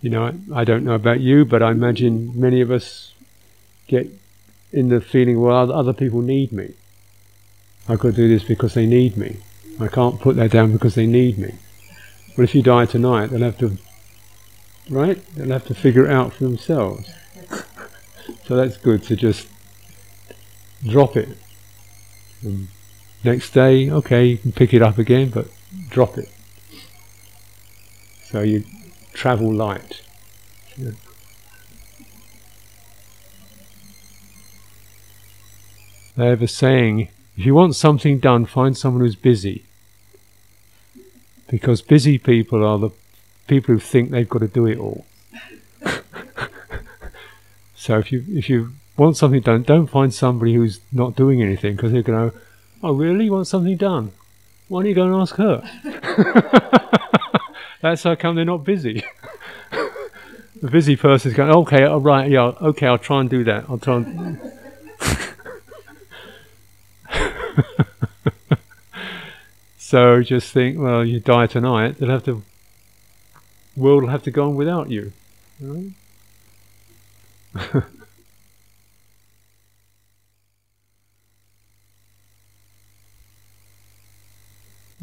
[0.00, 3.12] you know, I, I, don't know about you, but I imagine many of us
[3.86, 4.08] get
[4.72, 6.72] in the feeling, well, other people need me.
[7.86, 9.36] Got to do this because they need me.
[9.78, 11.56] I can't put that down because they need me.
[12.36, 13.76] But if you die tonight, they'll have to,
[14.88, 15.22] right?
[15.34, 17.10] They'll have to figure it out for themselves.
[18.46, 19.48] so that's good to just
[20.86, 21.36] drop it.
[22.42, 22.68] And
[23.22, 25.48] next day, okay, you can pick it up again, but
[25.90, 26.28] drop it.
[28.24, 28.64] So you
[29.12, 30.02] travel light.
[36.16, 39.64] They have a saying, if you want something done, find someone who's busy.
[41.48, 42.90] Because busy people are the
[43.46, 45.06] people who think they've got to do it all.
[47.74, 51.76] so if you if you want something done, don't find somebody who's not doing anything
[51.76, 52.36] because they're going to,
[52.82, 53.28] oh, really?
[53.28, 54.12] Want something done?
[54.68, 55.62] Why don't you go and ask her?
[57.82, 59.04] That's how come they're not busy.
[59.70, 63.66] the busy person is going, okay, all right, yeah, okay, I'll try and do that.
[63.68, 64.40] I'll try and.
[69.76, 72.42] so just think, well, you die tonight, they'll have to,
[73.76, 75.12] world will have to go on without you.
[75.60, 75.90] Right?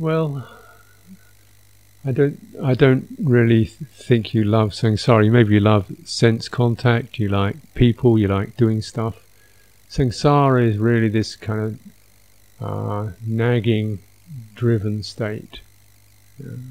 [0.02, 0.48] Well,
[2.04, 2.40] I don't.
[2.64, 5.30] I don't really think you love samsara.
[5.30, 7.20] Maybe you love sense contact.
[7.20, 8.18] You like people.
[8.18, 9.18] You like doing stuff.
[9.92, 11.80] Samsara is really this kind
[12.60, 14.00] of uh, nagging,
[14.56, 15.60] driven state,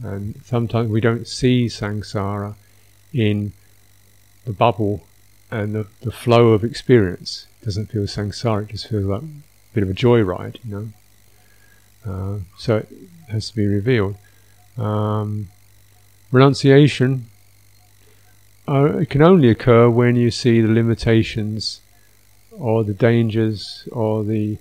[0.02, 2.56] and sometimes we don't see samsara
[3.12, 3.52] in
[4.44, 5.06] the bubble
[5.52, 7.46] and the, the flow of experience.
[7.62, 8.64] It doesn't feel samsara.
[8.64, 9.26] It just feels like a
[9.72, 10.88] bit of a joyride, you know.
[12.06, 12.88] Uh, so it
[13.28, 14.16] has to be revealed.
[14.76, 15.48] Um,
[16.32, 17.26] renunciation
[18.70, 21.80] uh, it can only occur when you see the limitations
[22.52, 24.58] or the dangers or the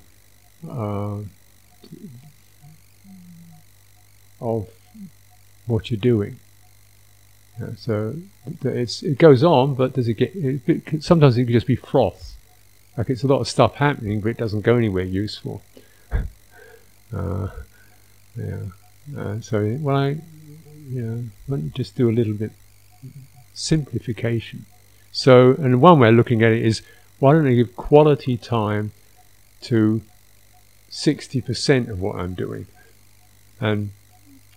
[0.68, 1.20] uh,
[4.42, 4.68] of
[5.68, 6.40] what you're doing.
[7.60, 8.16] Yeah, so
[8.64, 10.36] it goes on, but does it get?
[10.36, 12.36] It, it, sometimes it can just be froth.
[12.98, 15.62] Like it's a lot of stuff happening, but it doesn't go anywhere useful.
[17.14, 17.48] Uh,
[18.36, 18.60] yeah.
[19.18, 20.18] Uh, so, well, I,
[20.90, 22.52] know, why don't just do a little bit
[23.54, 24.66] simplification?
[25.12, 26.82] So, and one way of looking at it is,
[27.20, 28.92] why don't I give quality time
[29.62, 30.02] to
[30.90, 32.68] 60% of what I'm doing
[33.60, 33.90] and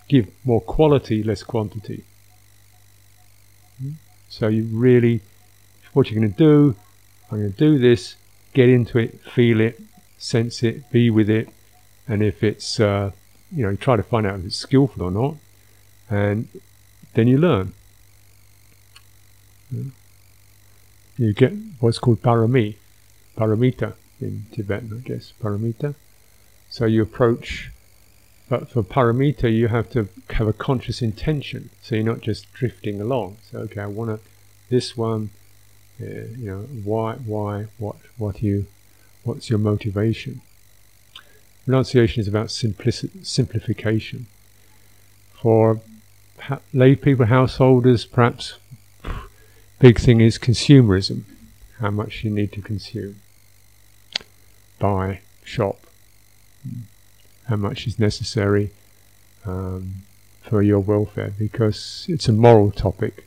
[0.09, 2.05] give more quality, less quantity.
[3.81, 3.93] Hmm?
[4.29, 5.23] So you really,
[5.93, 6.77] what you're going to do,
[7.31, 8.17] I'm going to do this,
[8.53, 9.81] get into it, feel it,
[10.19, 11.49] sense it, be with it,
[12.13, 13.11] and if it's, uh,
[13.51, 15.37] you know, you try to find out if it's skillful or not,
[16.11, 16.47] and
[17.15, 17.73] then you learn.
[21.17, 22.77] You get what's called parami,
[23.35, 25.95] paramita in Tibetan, I guess, paramita.
[26.69, 27.71] So you approach,
[28.47, 31.71] but for paramita, you have to have a conscious intention.
[31.81, 33.39] So you're not just drifting along.
[33.51, 34.31] So okay, I want to
[34.69, 35.31] this one.
[35.99, 38.67] Uh, you know why, why, what, what you,
[39.25, 40.43] what's your motivation?
[41.67, 44.27] Renunciation is about simplification.
[45.35, 45.81] For
[46.73, 48.59] lay people, householders, perhaps
[49.79, 51.23] big thing is consumerism.
[51.79, 53.17] How much you need to consume
[54.83, 55.87] buy, shop,
[57.47, 58.73] how much is necessary
[59.47, 60.03] um,
[60.43, 63.25] for your welfare because it's a moral topic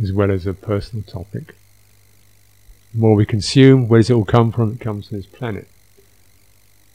[0.00, 1.56] as well as a personal topic.
[2.92, 4.74] The more we consume, where does it all come from?
[4.74, 5.66] It comes from this planet.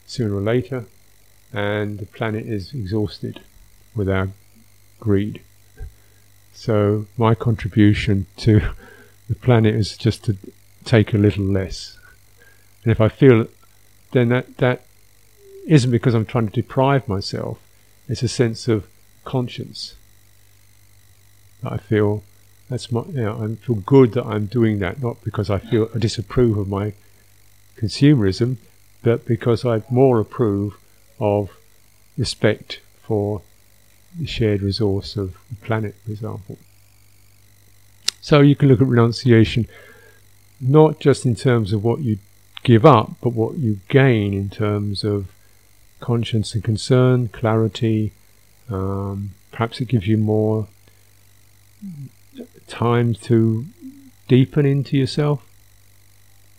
[0.06, 0.86] Sooner or later,
[1.52, 3.40] and the planet is exhausted
[3.94, 4.28] with our
[5.00, 5.40] greed.
[6.54, 8.60] So my contribution to
[9.28, 10.36] the planet is just to
[10.84, 11.98] take a little less.
[12.84, 13.46] And if I feel,
[14.12, 14.86] then that, that
[15.66, 17.58] isn't because I'm trying to deprive myself.
[18.08, 18.86] It's a sense of
[19.24, 19.96] conscience.
[21.64, 22.22] I feel
[22.68, 25.88] that's my, you know, I feel good that I'm doing that, not because I feel
[25.94, 26.94] I disapprove of my
[27.76, 28.56] consumerism,
[29.06, 30.76] but because I more approve
[31.20, 31.50] of
[32.18, 33.42] respect for
[34.18, 36.58] the shared resource of the planet, for example.
[38.20, 39.68] So you can look at renunciation
[40.60, 42.18] not just in terms of what you
[42.64, 45.30] give up, but what you gain in terms of
[46.00, 48.12] conscience and concern, clarity.
[48.68, 50.66] Um, perhaps it gives you more
[52.66, 53.66] time to
[54.26, 55.45] deepen into yourself.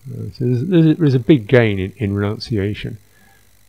[0.10, 2.98] So there's, there's, a, big gain in, in renunciation,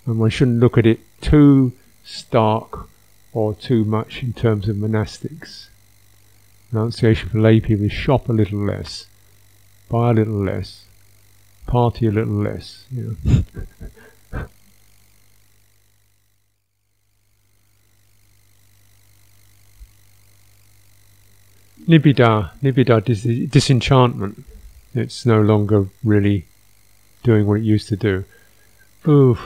[0.06, 1.72] um, and one shouldn't look at it too
[2.04, 2.88] stark
[3.32, 5.66] or too much in terms of monastics.
[6.70, 9.06] Renunciation for lay people is shop a little less,
[9.88, 10.84] buy a little less,
[11.66, 12.84] party a little less.
[12.92, 13.44] You know.
[21.88, 24.44] Nibbida, nibbida, dis- disenchantment.
[24.98, 26.46] It's no longer really
[27.22, 28.24] doing what it used to do.
[29.06, 29.40] Oof.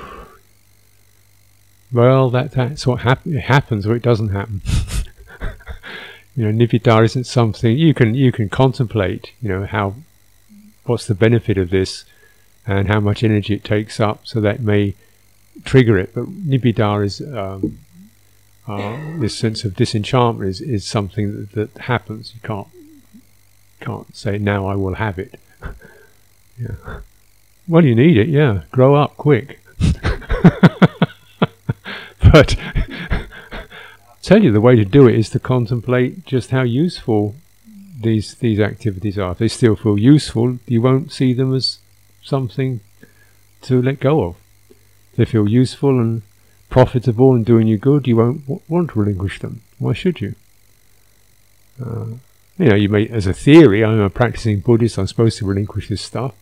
[1.93, 4.63] Well, that that's what hap- it happens, or it doesn't happen.
[6.37, 9.33] you know, nibbida isn't something you can you can contemplate.
[9.43, 9.95] You know how
[10.85, 12.05] what's the benefit of this
[12.67, 14.95] and how much energy it takes up, so that may
[15.65, 16.15] trigger it.
[16.15, 17.79] But nibbida is um,
[18.67, 22.33] uh, this sense of disenchantment is, is something that, that, happens.
[22.35, 22.69] You can't
[23.83, 25.39] can't say now I will have it.
[26.59, 27.01] yeah.
[27.69, 28.29] Well, you need it.
[28.29, 29.61] Yeah, grow up quick.
[32.21, 32.57] but
[34.23, 37.35] tell you the way to do it is to contemplate just how useful
[38.01, 39.33] these these activities are.
[39.33, 41.79] If they still feel useful, you won't see them as
[42.23, 42.81] something
[43.63, 44.37] to let go of.
[45.11, 46.23] If they feel useful and
[46.71, 49.63] profitable and doing you good, you won't w- want to relinquish them.
[49.79, 50.35] Why should you?
[51.81, 52.17] Uh,
[52.59, 55.89] you know, you may, as a theory, I'm a practicing Buddhist, I'm supposed to relinquish
[55.89, 56.35] this stuff,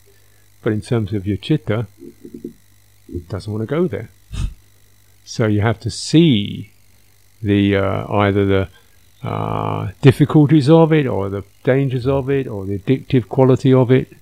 [0.62, 1.86] but in terms of your chitta,
[3.08, 4.10] it doesn't want to go there.
[5.24, 6.72] so you have to see
[7.42, 8.68] the uh, either the
[9.22, 14.12] uh, difficulties of it, or the dangers of it, or the addictive quality of it,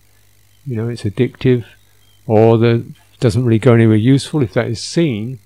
[0.67, 1.65] you know, it's addictive,
[2.27, 2.85] or the
[3.21, 4.43] doesn't really go anywhere useful.
[4.43, 5.39] If that is seen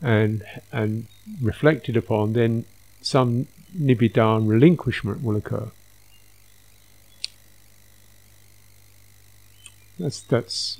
[0.00, 1.06] and and
[1.40, 2.64] reflected upon, then
[3.00, 3.46] some
[3.78, 5.70] nibbida relinquishment will occur.
[9.98, 10.78] That's that's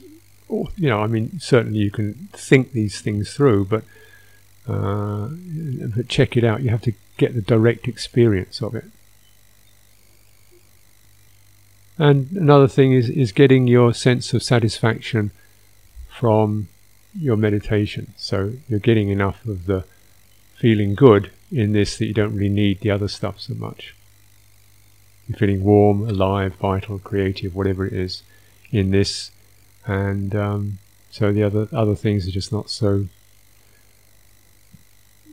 [0.76, 3.84] you know, I mean, certainly you can think these things through, but
[4.68, 5.28] uh,
[5.94, 6.62] but check it out.
[6.62, 8.84] You have to get the direct experience of it.
[11.96, 15.30] And another thing is, is getting your sense of satisfaction
[16.08, 16.68] from
[17.16, 18.14] your meditation.
[18.16, 19.84] So you're getting enough of the
[20.56, 23.94] feeling good in this that you don't really need the other stuff so much.
[25.28, 28.22] You're feeling warm, alive, vital, creative, whatever it is
[28.70, 29.30] in this,
[29.86, 30.78] and um,
[31.10, 33.06] so the other other things are just not so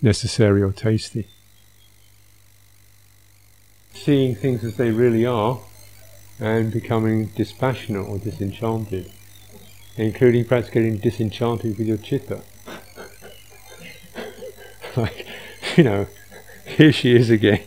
[0.02, 1.28] necessary or tasty.
[3.94, 5.60] Seeing things as they really are
[6.40, 9.12] and becoming dispassionate or disenchanted,
[9.98, 12.42] including perhaps getting disenchanted with your chitta.
[14.96, 15.28] like,
[15.78, 16.08] you know,
[16.66, 17.64] here she is again.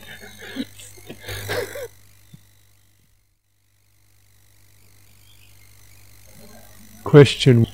[7.03, 7.67] Question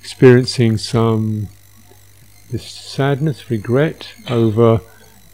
[0.00, 1.48] experiencing some
[2.50, 4.80] this sadness, regret over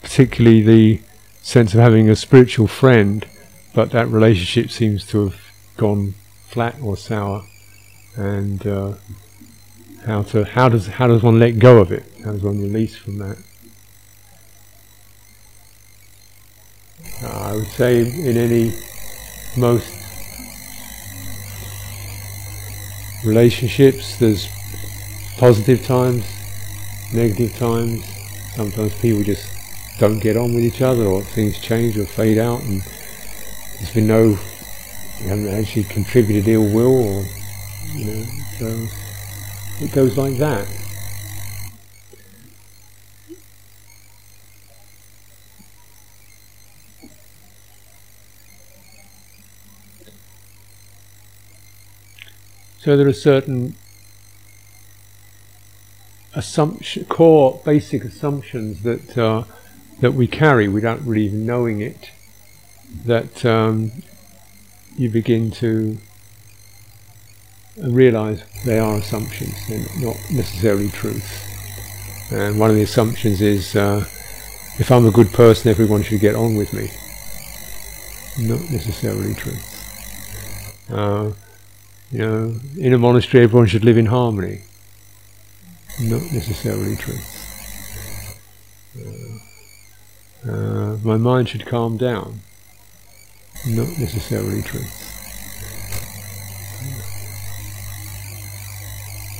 [0.03, 1.01] particularly the
[1.43, 3.27] sense of having a spiritual friend,
[3.75, 5.41] but that relationship seems to have
[5.77, 6.15] gone
[6.49, 7.45] flat or sour,
[8.17, 8.95] and uh,
[10.07, 12.05] how to how does how does one let go of it?
[12.25, 13.39] How does one release from that?
[17.23, 18.73] Uh, I would say in any
[19.57, 19.93] most
[23.25, 24.49] relationships, there's
[25.37, 26.25] positive times,
[27.13, 28.05] negative times.
[28.55, 29.47] Sometimes people just
[29.99, 32.83] don't get on with each other, or things change or fade out, and
[33.77, 34.39] there's been no,
[35.19, 37.25] you haven't actually contributed ill will, or
[37.93, 38.27] you know,
[38.59, 38.89] so
[39.85, 40.67] it goes like that.
[52.81, 53.75] So there are certain
[56.33, 59.45] assumption, core basic assumptions that uh,
[60.01, 62.11] that we carry without really even knowing it.
[63.05, 63.93] That um,
[64.97, 65.99] you begin to
[67.77, 71.47] realize they are assumptions; they're not necessarily truth.
[72.33, 74.07] And one of the assumptions is, uh,
[74.79, 76.91] if I'm a good person, everyone should get on with me.
[78.39, 79.57] Not necessarily true.
[80.89, 81.33] Uh,
[82.11, 84.63] you know, in a monastery, everyone should live in harmony.
[86.01, 87.19] Not necessarily true.
[90.47, 92.41] Uh, uh, my mind should calm down.
[93.67, 94.85] Not necessarily true.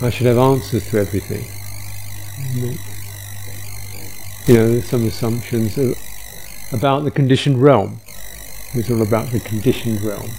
[0.03, 1.45] I should have answers to everything.
[4.47, 5.79] You know, there's some assumptions
[6.73, 8.01] about the conditioned realm.
[8.75, 10.31] It's all about the conditioned realm.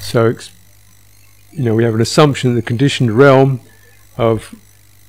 [0.00, 0.34] So,
[1.56, 3.60] you know, we have an assumption that the conditioned realm
[4.18, 4.54] of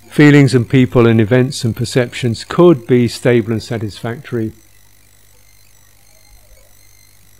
[0.09, 4.53] feelings and people and events and perceptions could be stable and satisfactory.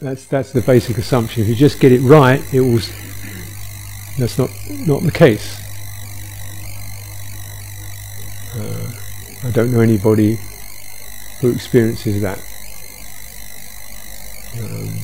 [0.01, 1.43] That's that's the basic assumption.
[1.43, 2.82] If you just get it right, it will.
[4.20, 4.49] That's not
[4.86, 5.58] not the case.
[8.55, 8.91] Uh,
[9.43, 10.38] I don't know anybody
[11.39, 12.39] who experiences that.
[14.60, 14.99] Um,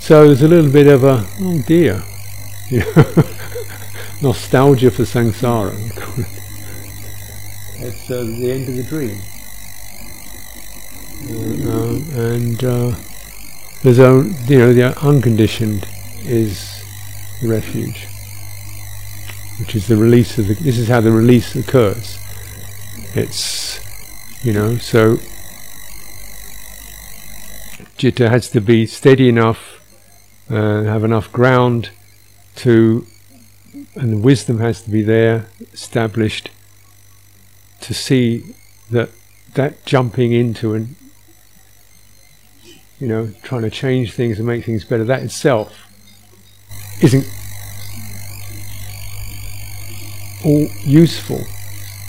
[0.00, 2.02] so there's a little bit of a oh dear,
[4.22, 5.74] nostalgia for samsara.
[7.76, 9.20] it's uh, the end of the dream.
[11.26, 12.96] Uh, and uh,
[13.82, 15.86] there's a, you know the unconditioned
[16.22, 16.82] is
[17.42, 18.06] the refuge,
[19.60, 20.54] which is the release of the.
[20.54, 22.18] This is how the release occurs.
[23.14, 23.78] It's
[24.42, 25.18] you know so
[27.98, 29.80] chitta has to be steady enough,
[30.48, 31.90] uh, have enough ground
[32.56, 33.06] to
[33.96, 36.50] and the wisdom has to be there, established,
[37.80, 38.54] to see
[38.90, 39.10] that
[39.54, 40.96] that jumping into and
[42.98, 45.72] you know trying to change things and make things better, that itself
[47.02, 47.26] isn't
[50.44, 51.40] all useful.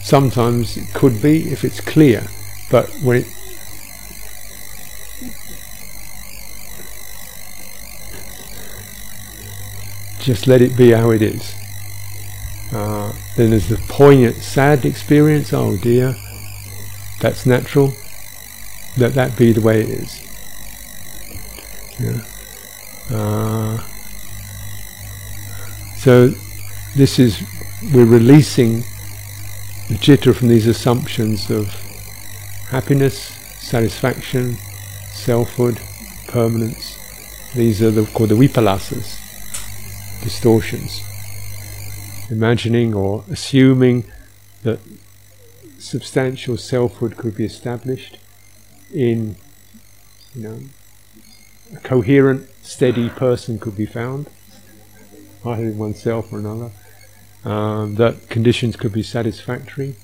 [0.03, 2.27] Sometimes it could be if it's clear,
[2.69, 3.27] but when it
[10.25, 11.53] just let it be how it is.
[12.73, 15.53] Uh, then there's the poignant, sad experience.
[15.53, 16.15] Oh dear,
[17.19, 17.93] that's natural.
[18.97, 20.21] Let that be the way it is.
[21.99, 22.25] Yeah.
[23.15, 23.83] Uh,
[25.97, 26.29] so
[26.95, 27.43] this is
[27.93, 28.83] we're releasing
[29.89, 31.67] the chitta from these assumptions of
[32.69, 34.57] happiness, satisfaction,
[35.11, 35.79] selfhood,
[36.27, 36.97] permanence.
[37.53, 39.14] These are the, called the vipalasas,
[40.25, 41.01] distortions
[42.31, 44.03] imagining or assuming
[44.63, 44.79] that
[45.77, 48.17] substantial selfhood could be established
[48.91, 49.35] in,
[50.33, 50.59] you know,
[51.75, 54.27] a coherent, steady person could be found,
[55.45, 56.71] either in oneself or another,
[57.43, 59.95] um, that conditions could be satisfactory,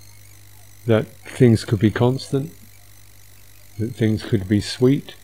[0.86, 2.54] that things could be constant,
[3.80, 5.16] that things could be sweet.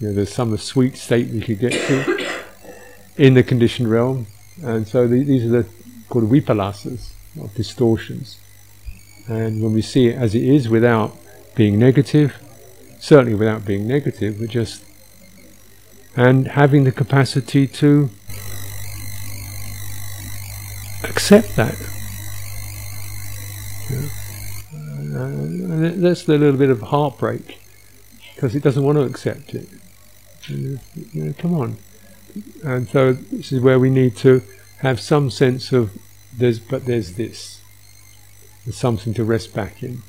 [0.00, 2.44] You know, there's some sweet state we could get to
[3.16, 4.26] in the conditioned realm,
[4.62, 5.66] and so the, these are the
[6.08, 8.38] called vipalasas, or distortions.
[9.28, 11.16] And when we see it as it is without
[11.54, 12.36] being negative,
[13.00, 14.82] certainly without being negative, we're just
[16.16, 18.08] and having the capacity to
[21.04, 21.74] accept that.
[25.14, 27.58] Uh, that's the little bit of heartbreak
[28.34, 29.68] because it doesn't want to accept it.
[31.38, 31.76] Come on.
[32.64, 34.42] And so this is where we need to
[34.78, 35.96] have some sense of
[36.36, 37.60] there's, but there's this.
[38.64, 40.02] There's something to rest back in.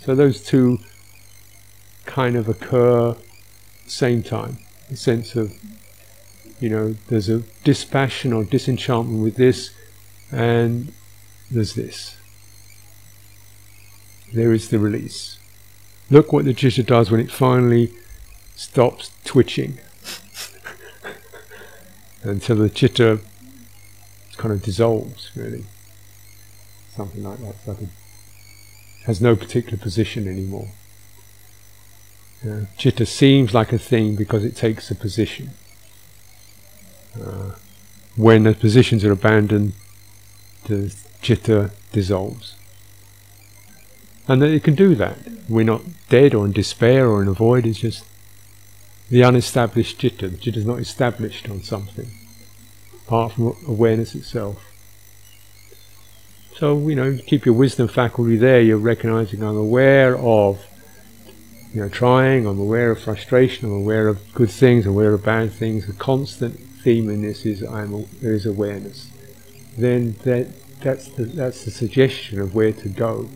[0.00, 0.78] So those two
[2.06, 3.18] kind of occur at
[3.84, 4.58] the same time.
[4.88, 5.52] The sense of,
[6.58, 9.70] you know, there's a dispassion or disenchantment with this,
[10.32, 10.92] and
[11.50, 12.16] there's this.
[14.32, 15.38] There is the release.
[16.10, 17.92] Look what the chitta does when it finally
[18.56, 19.78] stops twitching.
[22.22, 23.20] Until the chitta
[24.36, 25.64] kind of dissolves, really.
[26.90, 27.54] Something like that.
[27.66, 27.88] Like it
[29.04, 30.68] has no particular position anymore.
[32.44, 32.66] Yeah.
[32.76, 35.50] Chitta seems like a thing because it takes a position.
[37.20, 37.52] Uh,
[38.16, 39.72] when the positions are abandoned,
[40.66, 42.54] the chitta dissolves.
[44.28, 45.18] And that it can do that.
[45.48, 48.04] We're not dead or in despair or in a void, it's just
[49.10, 50.28] the unestablished chitta.
[50.28, 52.10] The chitta is not established on something,
[53.06, 54.64] apart from awareness itself.
[56.56, 60.64] So, you know, keep your wisdom faculty there, you're recognizing I'm aware of
[61.72, 65.24] you know, trying, I'm aware of frustration, I'm aware of good things, I'm aware of
[65.24, 65.86] bad things.
[65.86, 69.10] The constant theme in this is I'm there is awareness.
[69.76, 70.48] Then that
[70.80, 73.28] that's the that's the suggestion of where to go,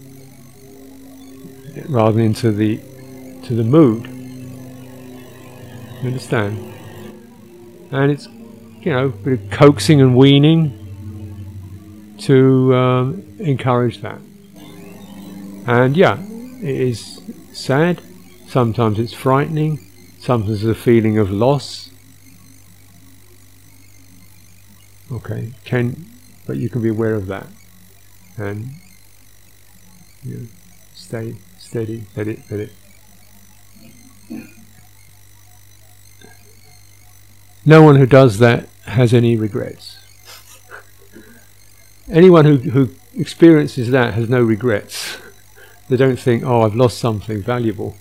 [1.88, 2.78] rather than into the
[3.44, 4.21] to the mood.
[6.02, 6.74] You understand?
[7.90, 8.26] And it's
[8.80, 10.78] you know a bit of coaxing and weaning
[12.20, 14.20] to um, encourage that.
[15.66, 16.18] And yeah,
[16.60, 17.20] it is
[17.52, 18.02] sad
[18.52, 19.78] Sometimes it's frightening,
[20.18, 21.90] sometimes there's a feeling of loss.
[25.10, 26.04] Okay, can
[26.46, 27.46] but you can be aware of that
[28.36, 28.74] and
[30.22, 30.46] you know,
[30.94, 32.72] stay steady, let it let it
[37.64, 39.98] No one who does that has any regrets.
[42.08, 45.18] Anyone who, who experiences that has no regrets.
[45.88, 47.96] They don't think, oh, I've lost something valuable.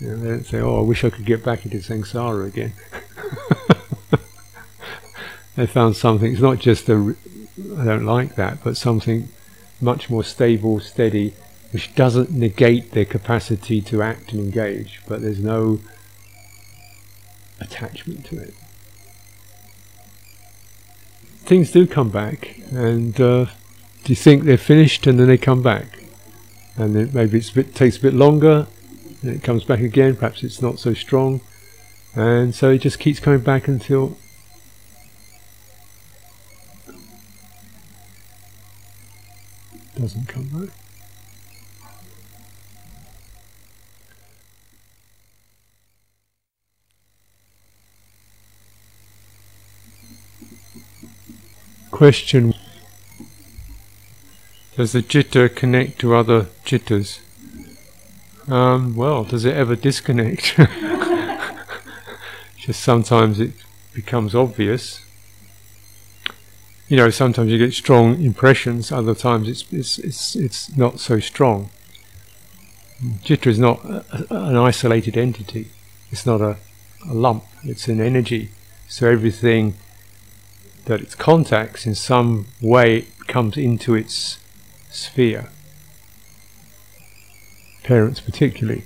[0.00, 2.72] You know, they don't say, "Oh, I wish I could get back into samsara again."
[5.56, 6.32] they found something.
[6.32, 7.16] It's not just a.
[7.76, 9.28] I don't like that, but something
[9.80, 11.34] much more stable, steady,
[11.72, 15.80] which doesn't negate their capacity to act and engage, but there's no
[17.60, 18.54] attachment to it.
[21.44, 23.46] Things do come back, and uh,
[24.04, 26.04] do you think they're finished, and then they come back,
[26.76, 28.66] and then maybe it takes a bit longer,
[29.22, 31.40] and it comes back again, perhaps it's not so strong,
[32.14, 34.16] and so it just keeps coming back until
[39.96, 40.77] it doesn't come back.
[51.90, 52.54] Question
[54.76, 57.20] Does the chitta connect to other chittas?
[58.48, 60.56] Um, well, does it ever disconnect?
[62.58, 63.52] Just sometimes it
[63.94, 65.04] becomes obvious.
[66.88, 68.92] You know, sometimes you get strong impressions.
[68.92, 71.70] Other times it's it's it's it's not so strong.
[73.22, 75.70] Chitta is not a, an isolated entity.
[76.10, 76.56] It's not a,
[77.08, 77.44] a lump.
[77.62, 78.50] It's an energy.
[78.88, 79.74] So everything
[80.88, 84.38] that its contacts in some way comes into its
[84.90, 85.50] sphere
[87.82, 88.84] parents particularly.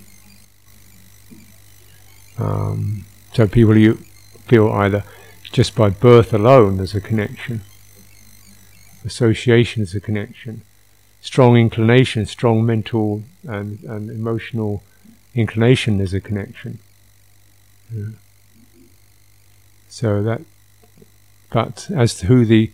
[2.38, 3.94] Um, so people you
[4.46, 5.04] feel either
[5.42, 7.62] just by birth alone there's a connection,
[9.04, 10.62] association is a connection,
[11.20, 14.82] strong inclination, strong mental and, and emotional
[15.34, 16.78] inclination is a connection.
[17.92, 18.06] Yeah.
[19.88, 20.40] So that,
[21.52, 22.70] but as to who the,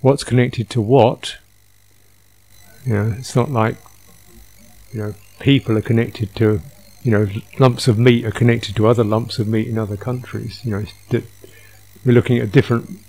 [0.00, 1.36] what's connected to what,
[2.84, 3.76] you know, it's not like,
[4.92, 6.60] you know, people are connected to,
[7.02, 10.60] you know, lumps of meat are connected to other lumps of meat in other countries.
[10.64, 11.22] You know,
[12.04, 13.00] we're looking at a different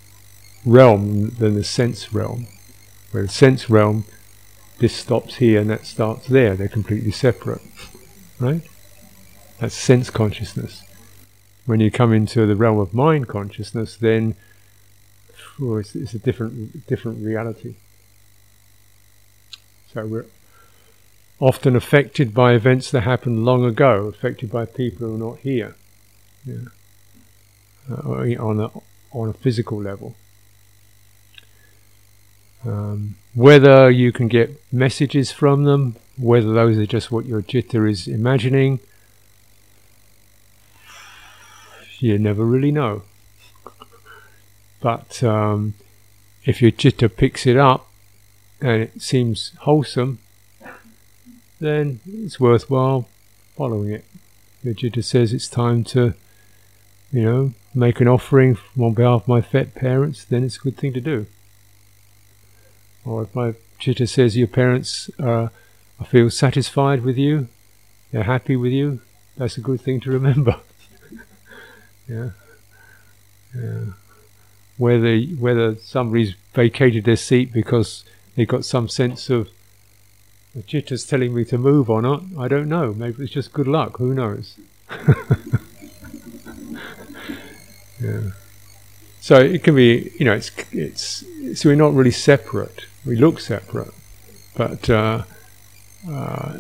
[0.66, 2.48] realm than the sense realm,
[3.12, 4.06] where the sense realm,
[4.80, 6.56] this stops here and that starts there.
[6.56, 7.62] They're completely separate,
[8.40, 8.62] right?
[9.60, 10.84] That's sense consciousness.
[11.66, 14.36] When you come into the realm of mind consciousness, then
[15.60, 17.76] it's, it's a different different reality.
[19.94, 20.26] So we're
[21.40, 25.76] often affected by events that happened long ago, affected by people who are not here,
[26.46, 26.70] yeah.
[27.90, 28.72] uh, on a
[29.12, 30.16] on a physical level.
[32.66, 37.86] Um, whether you can get messages from them, whether those are just what your citta
[37.86, 38.80] is imagining,
[42.00, 43.04] you never really know.
[44.82, 45.74] But um,
[46.46, 47.88] if your citta picks it up
[48.62, 50.20] and it seems wholesome,
[51.60, 53.08] then it's worthwhile
[53.58, 54.06] following it.
[54.64, 56.14] Your citta says it's time to,
[57.12, 60.78] you know, make an offering on behalf of my pet parents, then it's a good
[60.78, 61.26] thing to do.
[63.06, 65.52] Or if my citta says your parents are,
[66.00, 67.48] I feel satisfied with you,
[68.12, 69.02] they're happy with you,
[69.38, 70.60] that's a good thing to remember.
[72.08, 72.32] yeah.
[73.56, 73.86] Yeah.
[74.80, 78.06] Whether whether somebody's vacated their seat because
[78.36, 79.50] they got some sense of
[80.56, 82.94] the citta's telling me to move or not, I don't know.
[82.94, 83.98] Maybe it's just good luck.
[83.98, 84.56] Who knows?
[88.02, 88.32] yeah.
[89.20, 91.26] So it can be, you know, it's it's
[91.60, 92.86] so we're not really separate.
[93.06, 93.94] We look separate,
[94.56, 95.24] but uh,
[96.10, 96.54] uh,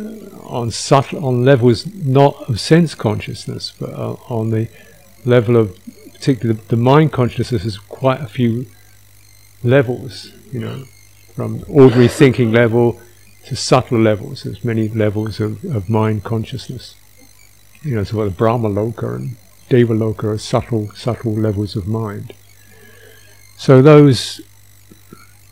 [0.43, 4.67] on subtle, on levels not of sense consciousness, but uh, on the
[5.25, 5.77] level of
[6.19, 8.67] particularly the, the mind consciousness has quite a few
[9.63, 10.31] levels.
[10.51, 10.83] You know,
[11.39, 12.99] from ordinary thinking level
[13.45, 14.43] to subtle levels.
[14.43, 16.95] There's many levels of, of mind consciousness.
[17.81, 19.37] You know, so what the Brahma Loka and
[19.69, 22.33] Deva Loka are subtle, subtle levels of mind.
[23.55, 24.41] So those,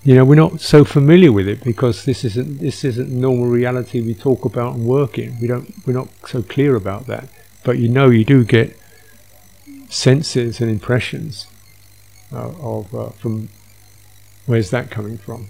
[0.03, 4.01] you know, we're not so familiar with it because this isn't this isn't normal reality
[4.01, 5.39] we talk about and work in.
[5.39, 7.29] We don't we're not so clear about that.
[7.63, 8.77] But you know, you do get
[9.89, 11.47] senses and impressions
[12.31, 13.49] uh, of uh, from
[14.45, 15.47] where's that coming from.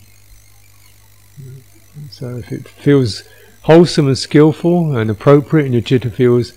[2.11, 3.23] So if it feels
[3.63, 6.53] wholesome and skillful and appropriate, and your citta feels,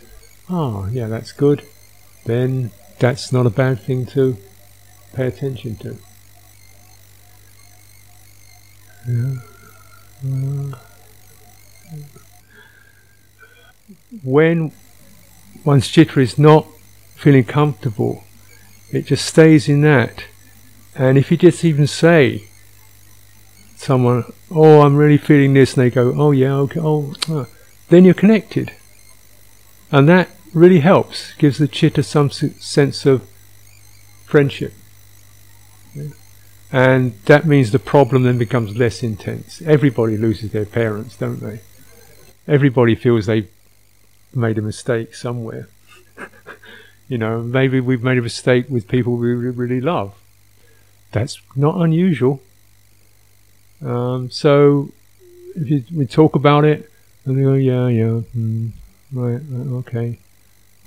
[0.48, 1.66] oh yeah, that's good,
[2.24, 4.36] then that's not a bad thing to
[5.14, 5.98] pay attention to.
[9.08, 9.34] Yeah.
[10.22, 10.76] Uh,
[14.22, 14.72] when
[15.64, 16.66] one's citta is not
[17.20, 18.24] feeling comfortable,
[18.90, 20.24] it just stays in that.
[20.94, 22.48] And if you just even say,
[23.76, 27.44] someone, oh, I'm really feeling this, and they go, oh yeah, okay, oh, uh,
[27.90, 28.72] then you're connected.
[29.92, 33.28] And that really helps, gives the citta some sense of
[34.24, 34.72] friendship.
[36.72, 39.60] And that means the problem then becomes less intense.
[39.62, 41.60] Everybody loses their parents, don't they?
[42.48, 43.50] Everybody feels they've
[44.34, 45.68] made a mistake somewhere.
[47.10, 50.14] You know, maybe we've made a mistake with people we really love.
[51.10, 52.40] That's not unusual.
[53.84, 54.92] Um, so
[55.56, 56.88] if you, we talk about it,
[57.24, 58.70] and they go, yeah, yeah, mm,
[59.12, 59.40] right,
[59.80, 60.20] okay.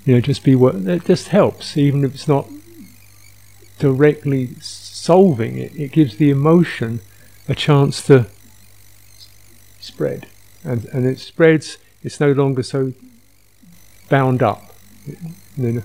[0.06, 2.48] You know, just be what it just helps, even if it's not
[3.80, 5.76] directly solving it.
[5.76, 7.02] It gives the emotion
[7.50, 8.28] a chance to
[9.82, 10.28] spread,
[10.64, 11.78] and and it spreads.
[12.02, 12.94] It's no longer so
[14.10, 14.74] bound up.
[15.06, 15.84] And then,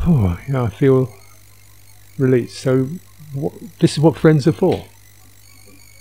[0.00, 1.12] oh, yeah, I feel
[2.18, 2.58] released.
[2.58, 2.88] So,
[3.32, 4.84] what, this is what friends are for.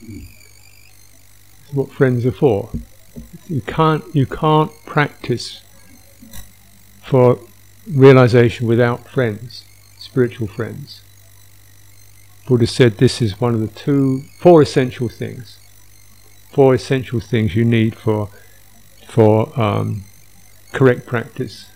[0.02, 0.28] This
[1.70, 2.70] is what friends are for.
[3.48, 5.62] You can't you can't practice
[7.04, 7.40] for
[7.92, 9.64] realization without friends,
[9.98, 11.04] spiritual friends.
[12.48, 15.60] Buddha said this is one of the two, four essential things.
[16.52, 18.30] Four essential things you need for
[19.08, 20.04] for um,
[20.72, 21.68] correct practice.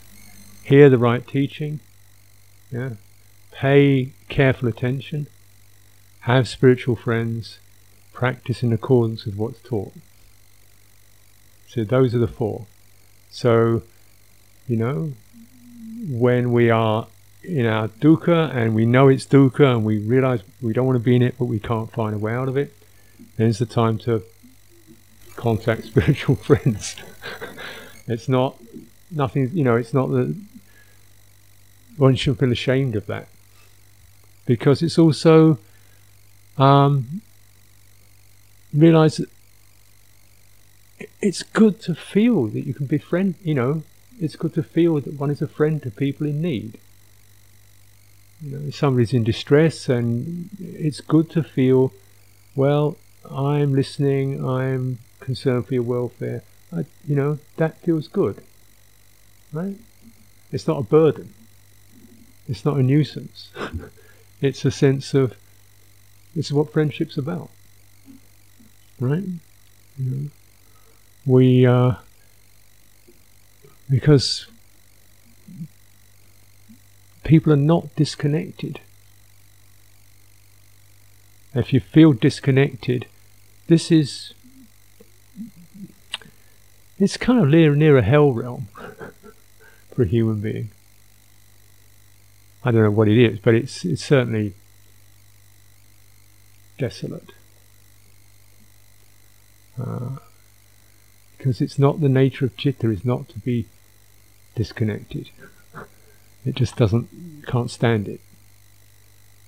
[0.63, 1.79] Hear the right teaching.
[2.71, 2.91] Yeah.
[3.51, 5.27] Pay careful attention.
[6.21, 7.59] Have spiritual friends.
[8.13, 9.93] Practice in accordance with what's taught.
[11.67, 12.65] So those are the four.
[13.29, 13.83] So,
[14.67, 15.13] you know,
[16.09, 17.07] when we are
[17.43, 21.03] in our dukkha and we know it's dukkha and we realize we don't want to
[21.03, 22.73] be in it but we can't find a way out of it,
[23.37, 24.23] then it's the time to
[25.35, 26.95] contact spiritual friends.
[28.07, 28.61] it's not
[29.11, 30.35] nothing, you know, it's not that
[31.97, 33.27] one shouldn't feel ashamed of that
[34.45, 35.59] because it's also
[36.57, 37.21] um,
[38.73, 39.29] realize that
[41.21, 43.35] it's good to feel that you can be friend.
[43.43, 43.83] You know,
[44.19, 46.79] it's good to feel that one is a friend to people in need.
[48.41, 51.91] You know, somebody's in distress, and it's good to feel,
[52.55, 52.97] well,
[53.29, 54.47] I'm listening.
[54.47, 56.43] I'm concerned for your welfare.
[56.71, 58.43] I, you know, that feels good,
[59.51, 59.75] right?
[60.51, 61.33] It's not a burden.
[62.47, 63.51] It's not a nuisance.
[64.41, 65.35] it's a sense of
[66.35, 67.49] this is what friendship's about,
[68.99, 69.23] right?
[69.97, 70.29] You know?
[71.25, 71.95] We, uh,
[73.89, 74.47] because
[77.23, 78.79] people are not disconnected.
[81.53, 83.07] If you feel disconnected,
[83.67, 84.33] this is
[86.99, 88.67] it's kind of near near a hell realm
[89.93, 90.69] for a human being.
[92.67, 94.53] I don't know what it is, but it's it's certainly
[96.77, 97.31] desolate.
[99.81, 100.17] Uh,
[101.37, 103.67] because it's not the nature of chitta is not to be
[104.53, 105.29] disconnected.
[106.45, 107.07] It just doesn't
[107.47, 108.19] can't stand it.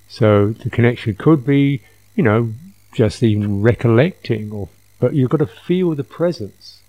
[0.07, 1.81] So the connection could be,
[2.15, 2.53] you know,
[2.93, 6.79] just even recollecting or but you've got to feel the presence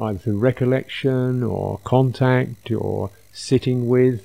[0.00, 4.24] either through recollection or contact or sitting with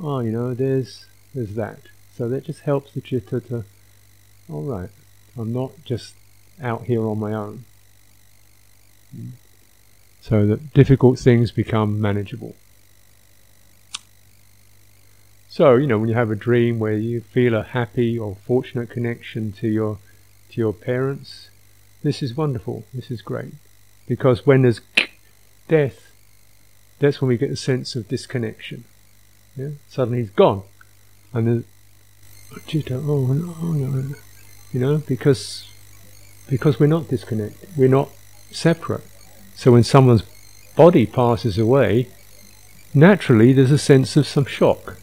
[0.00, 1.80] oh you know there's there's that.
[2.16, 3.64] So that just helps the chitta to
[4.48, 4.90] all right.
[5.36, 6.14] I'm not just
[6.62, 7.64] out here on my own.
[10.20, 12.54] So that difficult things become manageable.
[15.48, 18.90] So you know when you have a dream where you feel a happy or fortunate
[18.90, 19.98] connection to your
[20.50, 21.50] to your parents
[22.04, 22.84] this is wonderful.
[22.92, 23.54] This is great.
[24.06, 24.82] Because when there's
[25.68, 26.12] death
[26.98, 28.84] that's when we get a sense of disconnection
[29.56, 29.70] yeah?
[29.88, 30.62] Suddenly he's gone.
[31.32, 31.64] And then,
[32.66, 34.14] Chitta, oh, no, oh, no.
[34.72, 35.68] You know, because,
[36.48, 37.68] because we're not disconnected.
[37.76, 38.10] We're not
[38.50, 39.04] separate.
[39.54, 40.22] So when someone's
[40.76, 42.08] body passes away,
[42.92, 44.98] naturally there's a sense of some shock.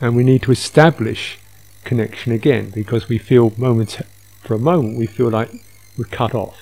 [0.00, 1.38] And we need to establish
[1.84, 3.96] connection again because we feel moments
[4.42, 5.50] for a moment we feel like
[5.96, 6.56] we're cut off.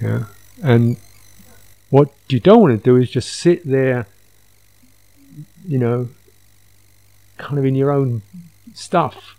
[0.00, 0.24] Yeah.
[0.62, 0.96] And
[1.90, 4.06] what you don't want to do is just sit there
[5.66, 6.08] you know,
[7.38, 8.22] kind of in your own
[8.74, 9.36] stuff.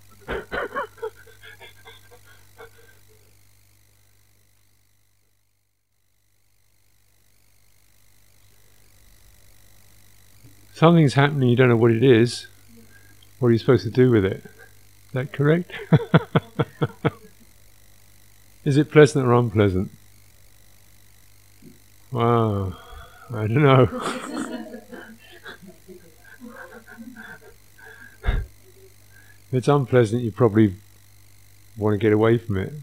[10.74, 12.48] Something's happening, you don't know what it is.
[13.40, 14.44] What are you supposed to do with it?
[14.44, 15.72] Is that correct?
[18.66, 19.92] is it pleasant or unpleasant?
[22.12, 22.76] Wow,
[23.32, 24.30] I don't know.
[29.54, 30.74] If it's unpleasant, you probably
[31.78, 32.74] want to get away from it.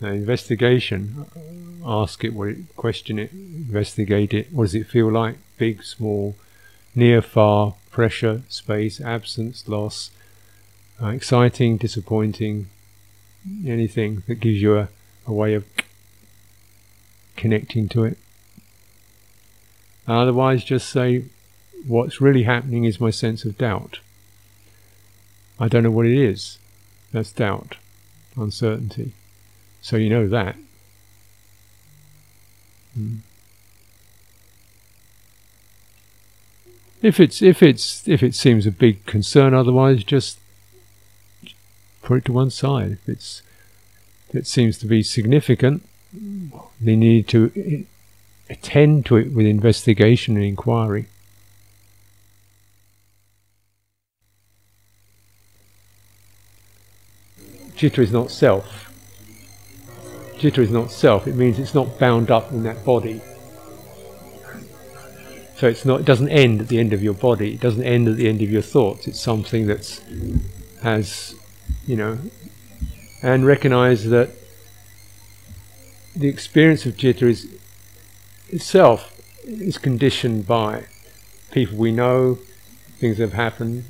[0.00, 1.26] now, investigation,
[1.84, 4.50] ask it, what it, question it, investigate it.
[4.50, 5.36] What does it feel like?
[5.58, 6.34] Big, small,
[6.94, 10.12] near, far, pressure, space, absence, loss,
[11.02, 12.70] uh, exciting, disappointing,
[13.66, 14.88] anything that gives you a,
[15.26, 15.66] a way of
[17.36, 18.16] connecting to it.
[20.08, 21.26] Otherwise, just say,
[21.86, 23.98] what's really happening is my sense of doubt.
[25.60, 26.58] I don't know what it is.
[27.12, 27.76] That's doubt,
[28.34, 29.12] uncertainty.
[29.82, 30.56] So you know that.
[32.94, 33.16] Hmm.
[37.02, 40.38] If it's if it's if it seems a big concern, otherwise just
[42.02, 42.92] put it to one side.
[42.92, 43.42] If it's
[44.30, 45.86] if it seems to be significant,
[46.80, 47.86] they need to
[48.48, 51.06] attend to it with investigation and inquiry.
[57.80, 58.92] Chitta is not self.
[60.38, 61.26] Chitta is not self.
[61.26, 63.22] It means it's not bound up in that body.
[65.56, 66.00] So it's not.
[66.00, 67.54] It doesn't end at the end of your body.
[67.54, 69.08] It doesn't end at the end of your thoughts.
[69.08, 70.02] It's something that's
[70.82, 71.34] has,
[71.86, 72.18] you know,
[73.22, 74.28] and recognize that
[76.14, 77.48] the experience of chitta is
[78.50, 80.84] itself is conditioned by
[81.50, 82.40] people we know,
[82.98, 83.84] things that have happened.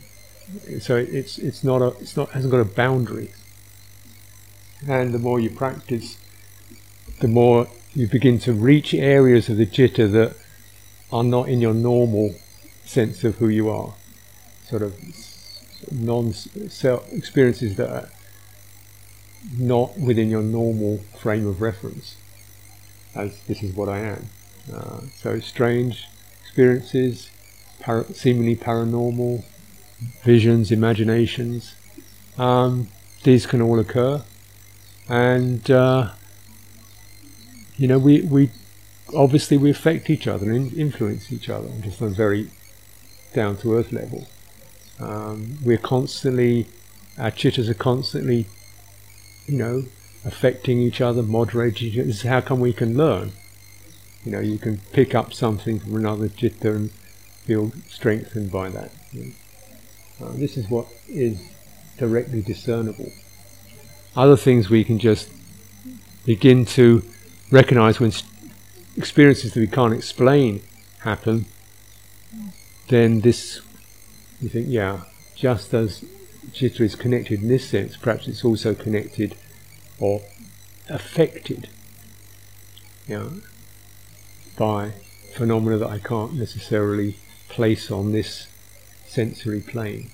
[0.78, 3.32] So it's it's not a it's not hasn't got a boundary
[4.88, 6.16] and the more you practice,
[7.20, 10.36] the more you begin to reach areas of the chitta that
[11.12, 12.34] are not in your normal
[12.84, 13.94] sense of who you are.
[14.64, 14.94] Sort of
[15.90, 18.08] non-self experiences that are
[19.58, 22.16] not within your normal frame of reference,
[23.14, 24.26] as this is what I am.
[24.72, 26.06] Uh, so strange
[26.42, 27.30] experiences,
[27.80, 29.44] para- seemingly paranormal,
[30.22, 31.74] visions, imaginations.
[32.38, 32.88] Um,
[33.24, 34.22] these can all occur
[35.10, 36.12] and uh,
[37.76, 38.50] you know we we
[39.14, 42.48] obviously we affect each other and influence each other just on a very
[43.34, 44.26] down to earth level.
[45.00, 46.68] Um, we're constantly
[47.18, 48.46] our chittas are constantly
[49.46, 49.84] you know
[50.24, 52.06] affecting each other, moderating each other.
[52.06, 53.32] This is how come we can learn.
[54.24, 58.92] You know, you can pick up something from another chitta and feel strengthened by that.
[60.22, 61.40] Uh, this is what is
[61.96, 63.10] directly discernible.
[64.16, 65.28] Other things we can just
[66.24, 67.02] begin to
[67.50, 68.12] recognize when
[68.96, 70.62] experiences that we can't explain
[71.00, 71.46] happen,
[72.88, 73.60] then this,
[74.40, 75.02] you think, yeah,
[75.34, 76.04] just as
[76.52, 79.36] citta is connected in this sense, perhaps it's also connected
[79.98, 80.22] or
[80.88, 81.68] affected
[83.06, 83.32] you know,
[84.56, 84.92] by
[85.34, 87.16] phenomena that I can't necessarily
[87.48, 88.48] place on this
[89.06, 90.10] sensory plane.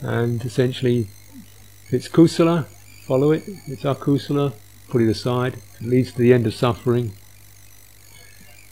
[0.00, 1.08] And essentially,
[1.86, 2.64] if it's kusala,
[3.04, 3.42] follow it.
[3.46, 4.54] If it's akusala,
[4.88, 5.54] put it aside.
[5.54, 7.12] If it leads to the end of suffering,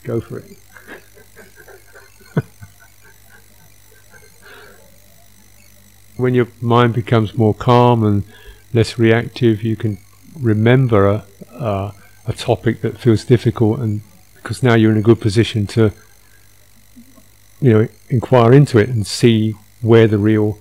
[0.03, 0.57] go for it.
[6.17, 8.23] when your mind becomes more calm and
[8.73, 9.99] less reactive, you can
[10.39, 11.93] remember a, a,
[12.25, 14.01] a, topic that feels difficult, and
[14.35, 15.91] because now you're in a good position to,
[17.61, 20.57] you know, inquire into it and see where the real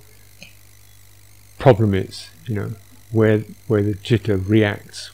[1.58, 2.28] problem is.
[2.46, 2.72] You know,
[3.10, 5.10] where where the citta reacts,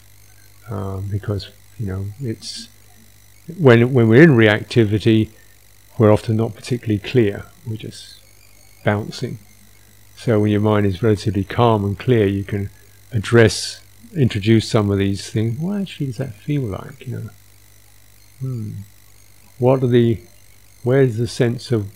[0.69, 2.69] um, because you know it's
[3.59, 5.31] when when we're in reactivity,
[5.99, 7.45] we're often not particularly clear.
[7.67, 8.21] We're just
[8.85, 9.39] bouncing.
[10.17, 12.71] So when your mind is relatively calm and clear, you can
[13.13, 13.81] address,
[14.17, 15.59] introduce some of these things.
[15.59, 17.07] What actually does that feel like?
[17.07, 17.31] You know,
[18.41, 18.71] hmm.
[19.59, 20.21] what are the,
[20.83, 21.91] where's the sense of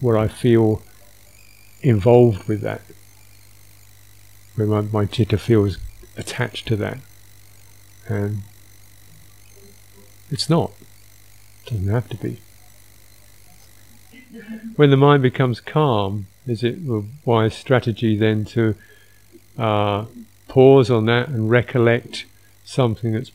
[0.00, 0.82] where I feel
[1.80, 2.82] involved with that?
[4.58, 5.78] Where my, my citta feels
[6.16, 6.98] attached to that,
[8.08, 8.42] and
[10.32, 10.72] it's not.
[11.64, 12.40] It doesn't have to be.
[14.74, 18.74] When the mind becomes calm, is it a wise strategy then to
[19.56, 20.06] uh,
[20.48, 22.24] pause on that and recollect
[22.64, 23.30] something that's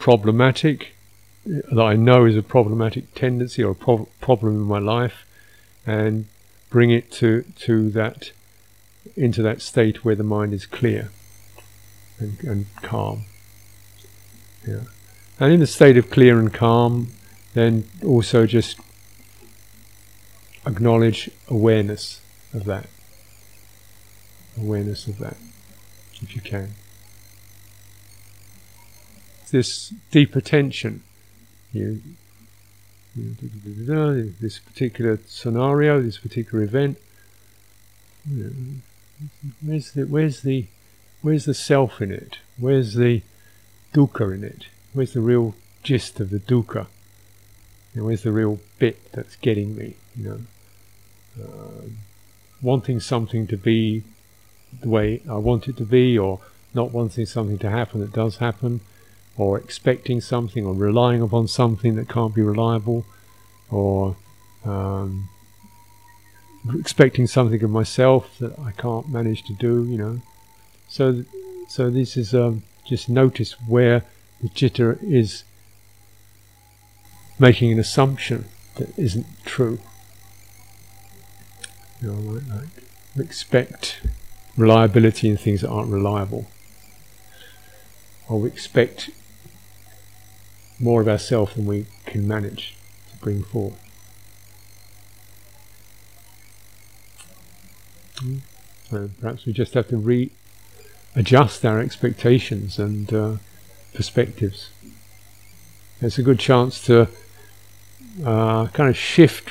[0.00, 0.96] problematic,
[1.44, 5.26] that I know is a problematic tendency or a pro- problem in my life,
[5.86, 6.26] and
[6.70, 8.32] bring it to, to that
[9.16, 11.10] into that state where the mind is clear
[12.18, 13.24] and, and calm.
[14.66, 14.80] Yeah.
[15.38, 17.12] And in the state of clear and calm,
[17.54, 18.78] then also just
[20.66, 22.20] acknowledge awareness
[22.52, 22.88] of that.
[24.58, 25.36] Awareness of that,
[26.20, 26.70] if you can.
[29.50, 31.02] This deep attention,
[31.72, 32.02] you,
[33.14, 36.98] this particular scenario, this particular event.
[39.64, 40.66] Where's the where's the
[41.22, 42.38] where's the self in it?
[42.58, 43.22] Where's the
[43.92, 44.66] dukkha in it?
[44.92, 46.86] Where's the real gist of the dukkha?
[47.94, 49.96] Where's the real bit that's getting me?
[50.14, 50.40] You know.
[51.42, 51.98] Um,
[52.62, 54.02] wanting something to be
[54.80, 56.40] the way I want it to be, or
[56.74, 58.80] not wanting something to happen that does happen,
[59.36, 63.04] or expecting something, or relying upon something that can't be reliable,
[63.70, 64.16] or
[64.64, 65.28] um,
[66.78, 70.20] expecting something of myself that I can't manage to do, you know.
[70.88, 71.24] So,
[71.68, 74.04] so this is um, just notice where
[74.40, 75.44] the citta is
[77.38, 78.46] making an assumption
[78.76, 79.78] that isn't true.
[82.00, 82.42] You know, like,
[83.16, 84.00] like expect
[84.56, 86.46] reliability in things that aren't reliable.
[88.28, 89.10] Or we expect
[90.78, 92.76] more of ourselves than we can manage
[93.10, 93.85] to bring forth.
[98.90, 99.96] So perhaps we just have to
[101.16, 103.32] readjust our expectations and uh,
[103.94, 104.70] perspectives.
[106.00, 107.08] It's a good chance to
[108.24, 109.50] uh, kind of shift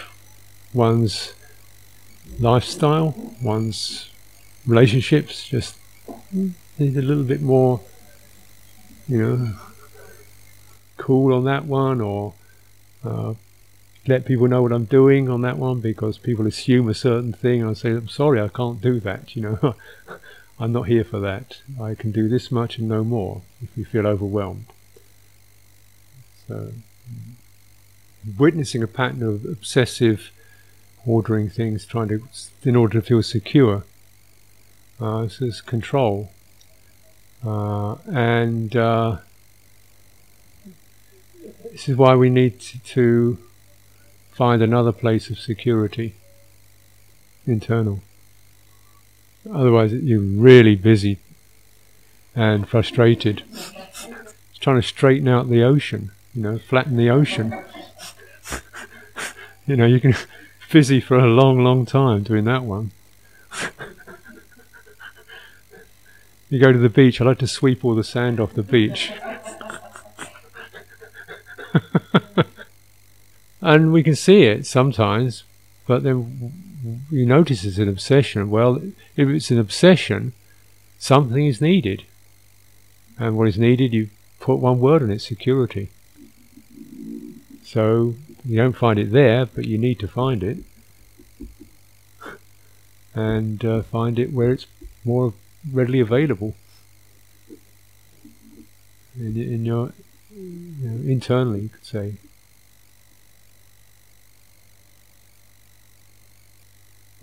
[0.74, 1.34] one's
[2.40, 4.10] lifestyle, one's
[4.66, 5.76] relationships just
[6.32, 7.82] need a little bit more,
[9.08, 9.54] you know,
[10.98, 12.34] cool on that one, or
[13.04, 13.34] uh,
[14.08, 17.62] let people know what I'm doing on that one because people assume a certain thing.
[17.62, 19.36] And I say, I'm sorry, I can't do that.
[19.36, 19.76] You know,
[20.60, 21.60] I'm not here for that.
[21.82, 24.66] I can do this much and no more if you feel overwhelmed.
[26.48, 26.74] So,
[28.38, 30.32] witnessing a pattern of obsessive
[31.06, 32.24] ordering things, trying to,
[32.64, 33.84] in order to feel secure.
[35.00, 36.32] Uh, this is control.
[37.46, 39.18] Uh, and uh,
[41.72, 43.38] this is why we need to
[44.36, 46.14] find another place of security,
[47.48, 48.02] internal.
[49.50, 51.20] Otherwise, you're really busy
[52.36, 53.44] and frustrated.
[53.54, 57.64] It's trying to straighten out the ocean, you know, flatten the ocean.
[59.66, 60.14] you know, you can
[60.70, 62.92] busy for a long, long time doing that one.
[66.50, 69.14] you go to the beach, I like to sweep all the sand off the beach.
[73.66, 75.44] And we can see it sometimes,
[75.88, 76.54] but then
[77.10, 78.52] you notice it's an obsession.
[78.52, 78.76] Well,
[79.16, 80.34] if it's an obsession,
[81.00, 82.04] something is needed.
[83.18, 84.10] And what is needed, you
[84.40, 85.90] put one word on it, security.
[87.64, 88.14] So
[88.46, 90.60] you don't find it there, but you need to find it.
[93.16, 94.68] and uh, find it where it's
[95.04, 95.34] more
[95.74, 96.54] readily available
[99.18, 99.92] in, in your
[100.32, 102.18] you know, internally, you could say.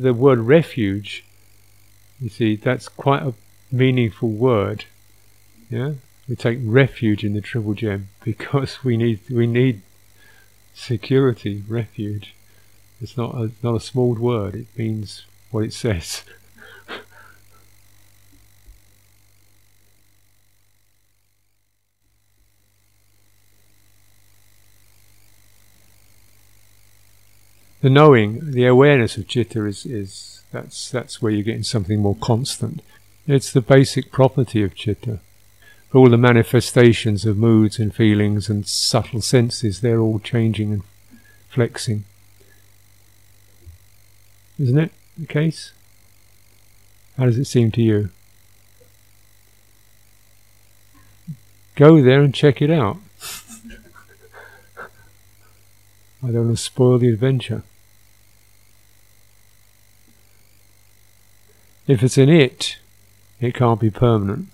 [0.03, 1.25] The word refuge,
[2.21, 3.35] you see, that's quite a
[3.71, 4.87] meaningful word.
[5.71, 5.93] Yeah,
[6.29, 9.83] we take refuge in the triple gem because we need we need
[10.75, 12.35] security, refuge.
[13.01, 14.57] It's not a, not a small word.
[14.57, 16.25] It means what it says.
[27.83, 32.17] the knowing, the awareness of chitta is, is that's that's where you're getting something more
[32.21, 32.81] constant.
[33.27, 35.19] It's the basic property of chitta.
[35.93, 40.83] All the manifestations of moods and feelings and subtle senses, they're all changing and
[41.49, 42.05] flexing.
[44.59, 45.73] Isn't it the case?
[47.19, 48.11] How does it seem to you?
[51.75, 52.99] Go there and check it out.
[56.23, 57.65] I don't want to spoil the adventure.
[61.87, 62.79] If it's an it,
[63.41, 64.49] it can't be permanent.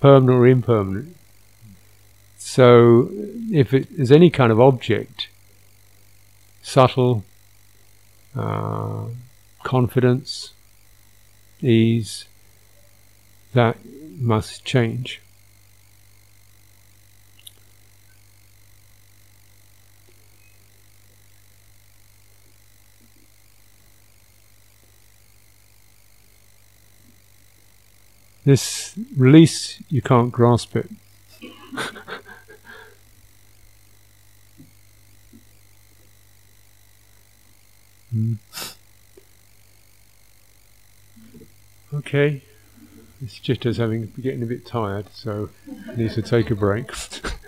[0.00, 1.16] Permanent or impermanent.
[2.38, 3.10] So,
[3.52, 5.28] if it is any kind of object,
[6.62, 7.22] subtle,
[8.34, 9.04] uh,
[9.62, 10.54] confidence,
[11.60, 12.24] ease,
[13.52, 13.76] that
[14.18, 15.20] must change.
[28.50, 30.90] This release, you can't grasp it.
[38.12, 38.38] mm.
[41.94, 42.42] Okay,
[43.20, 45.50] this citta's having getting a bit tired, so
[45.96, 46.90] needs to take a break.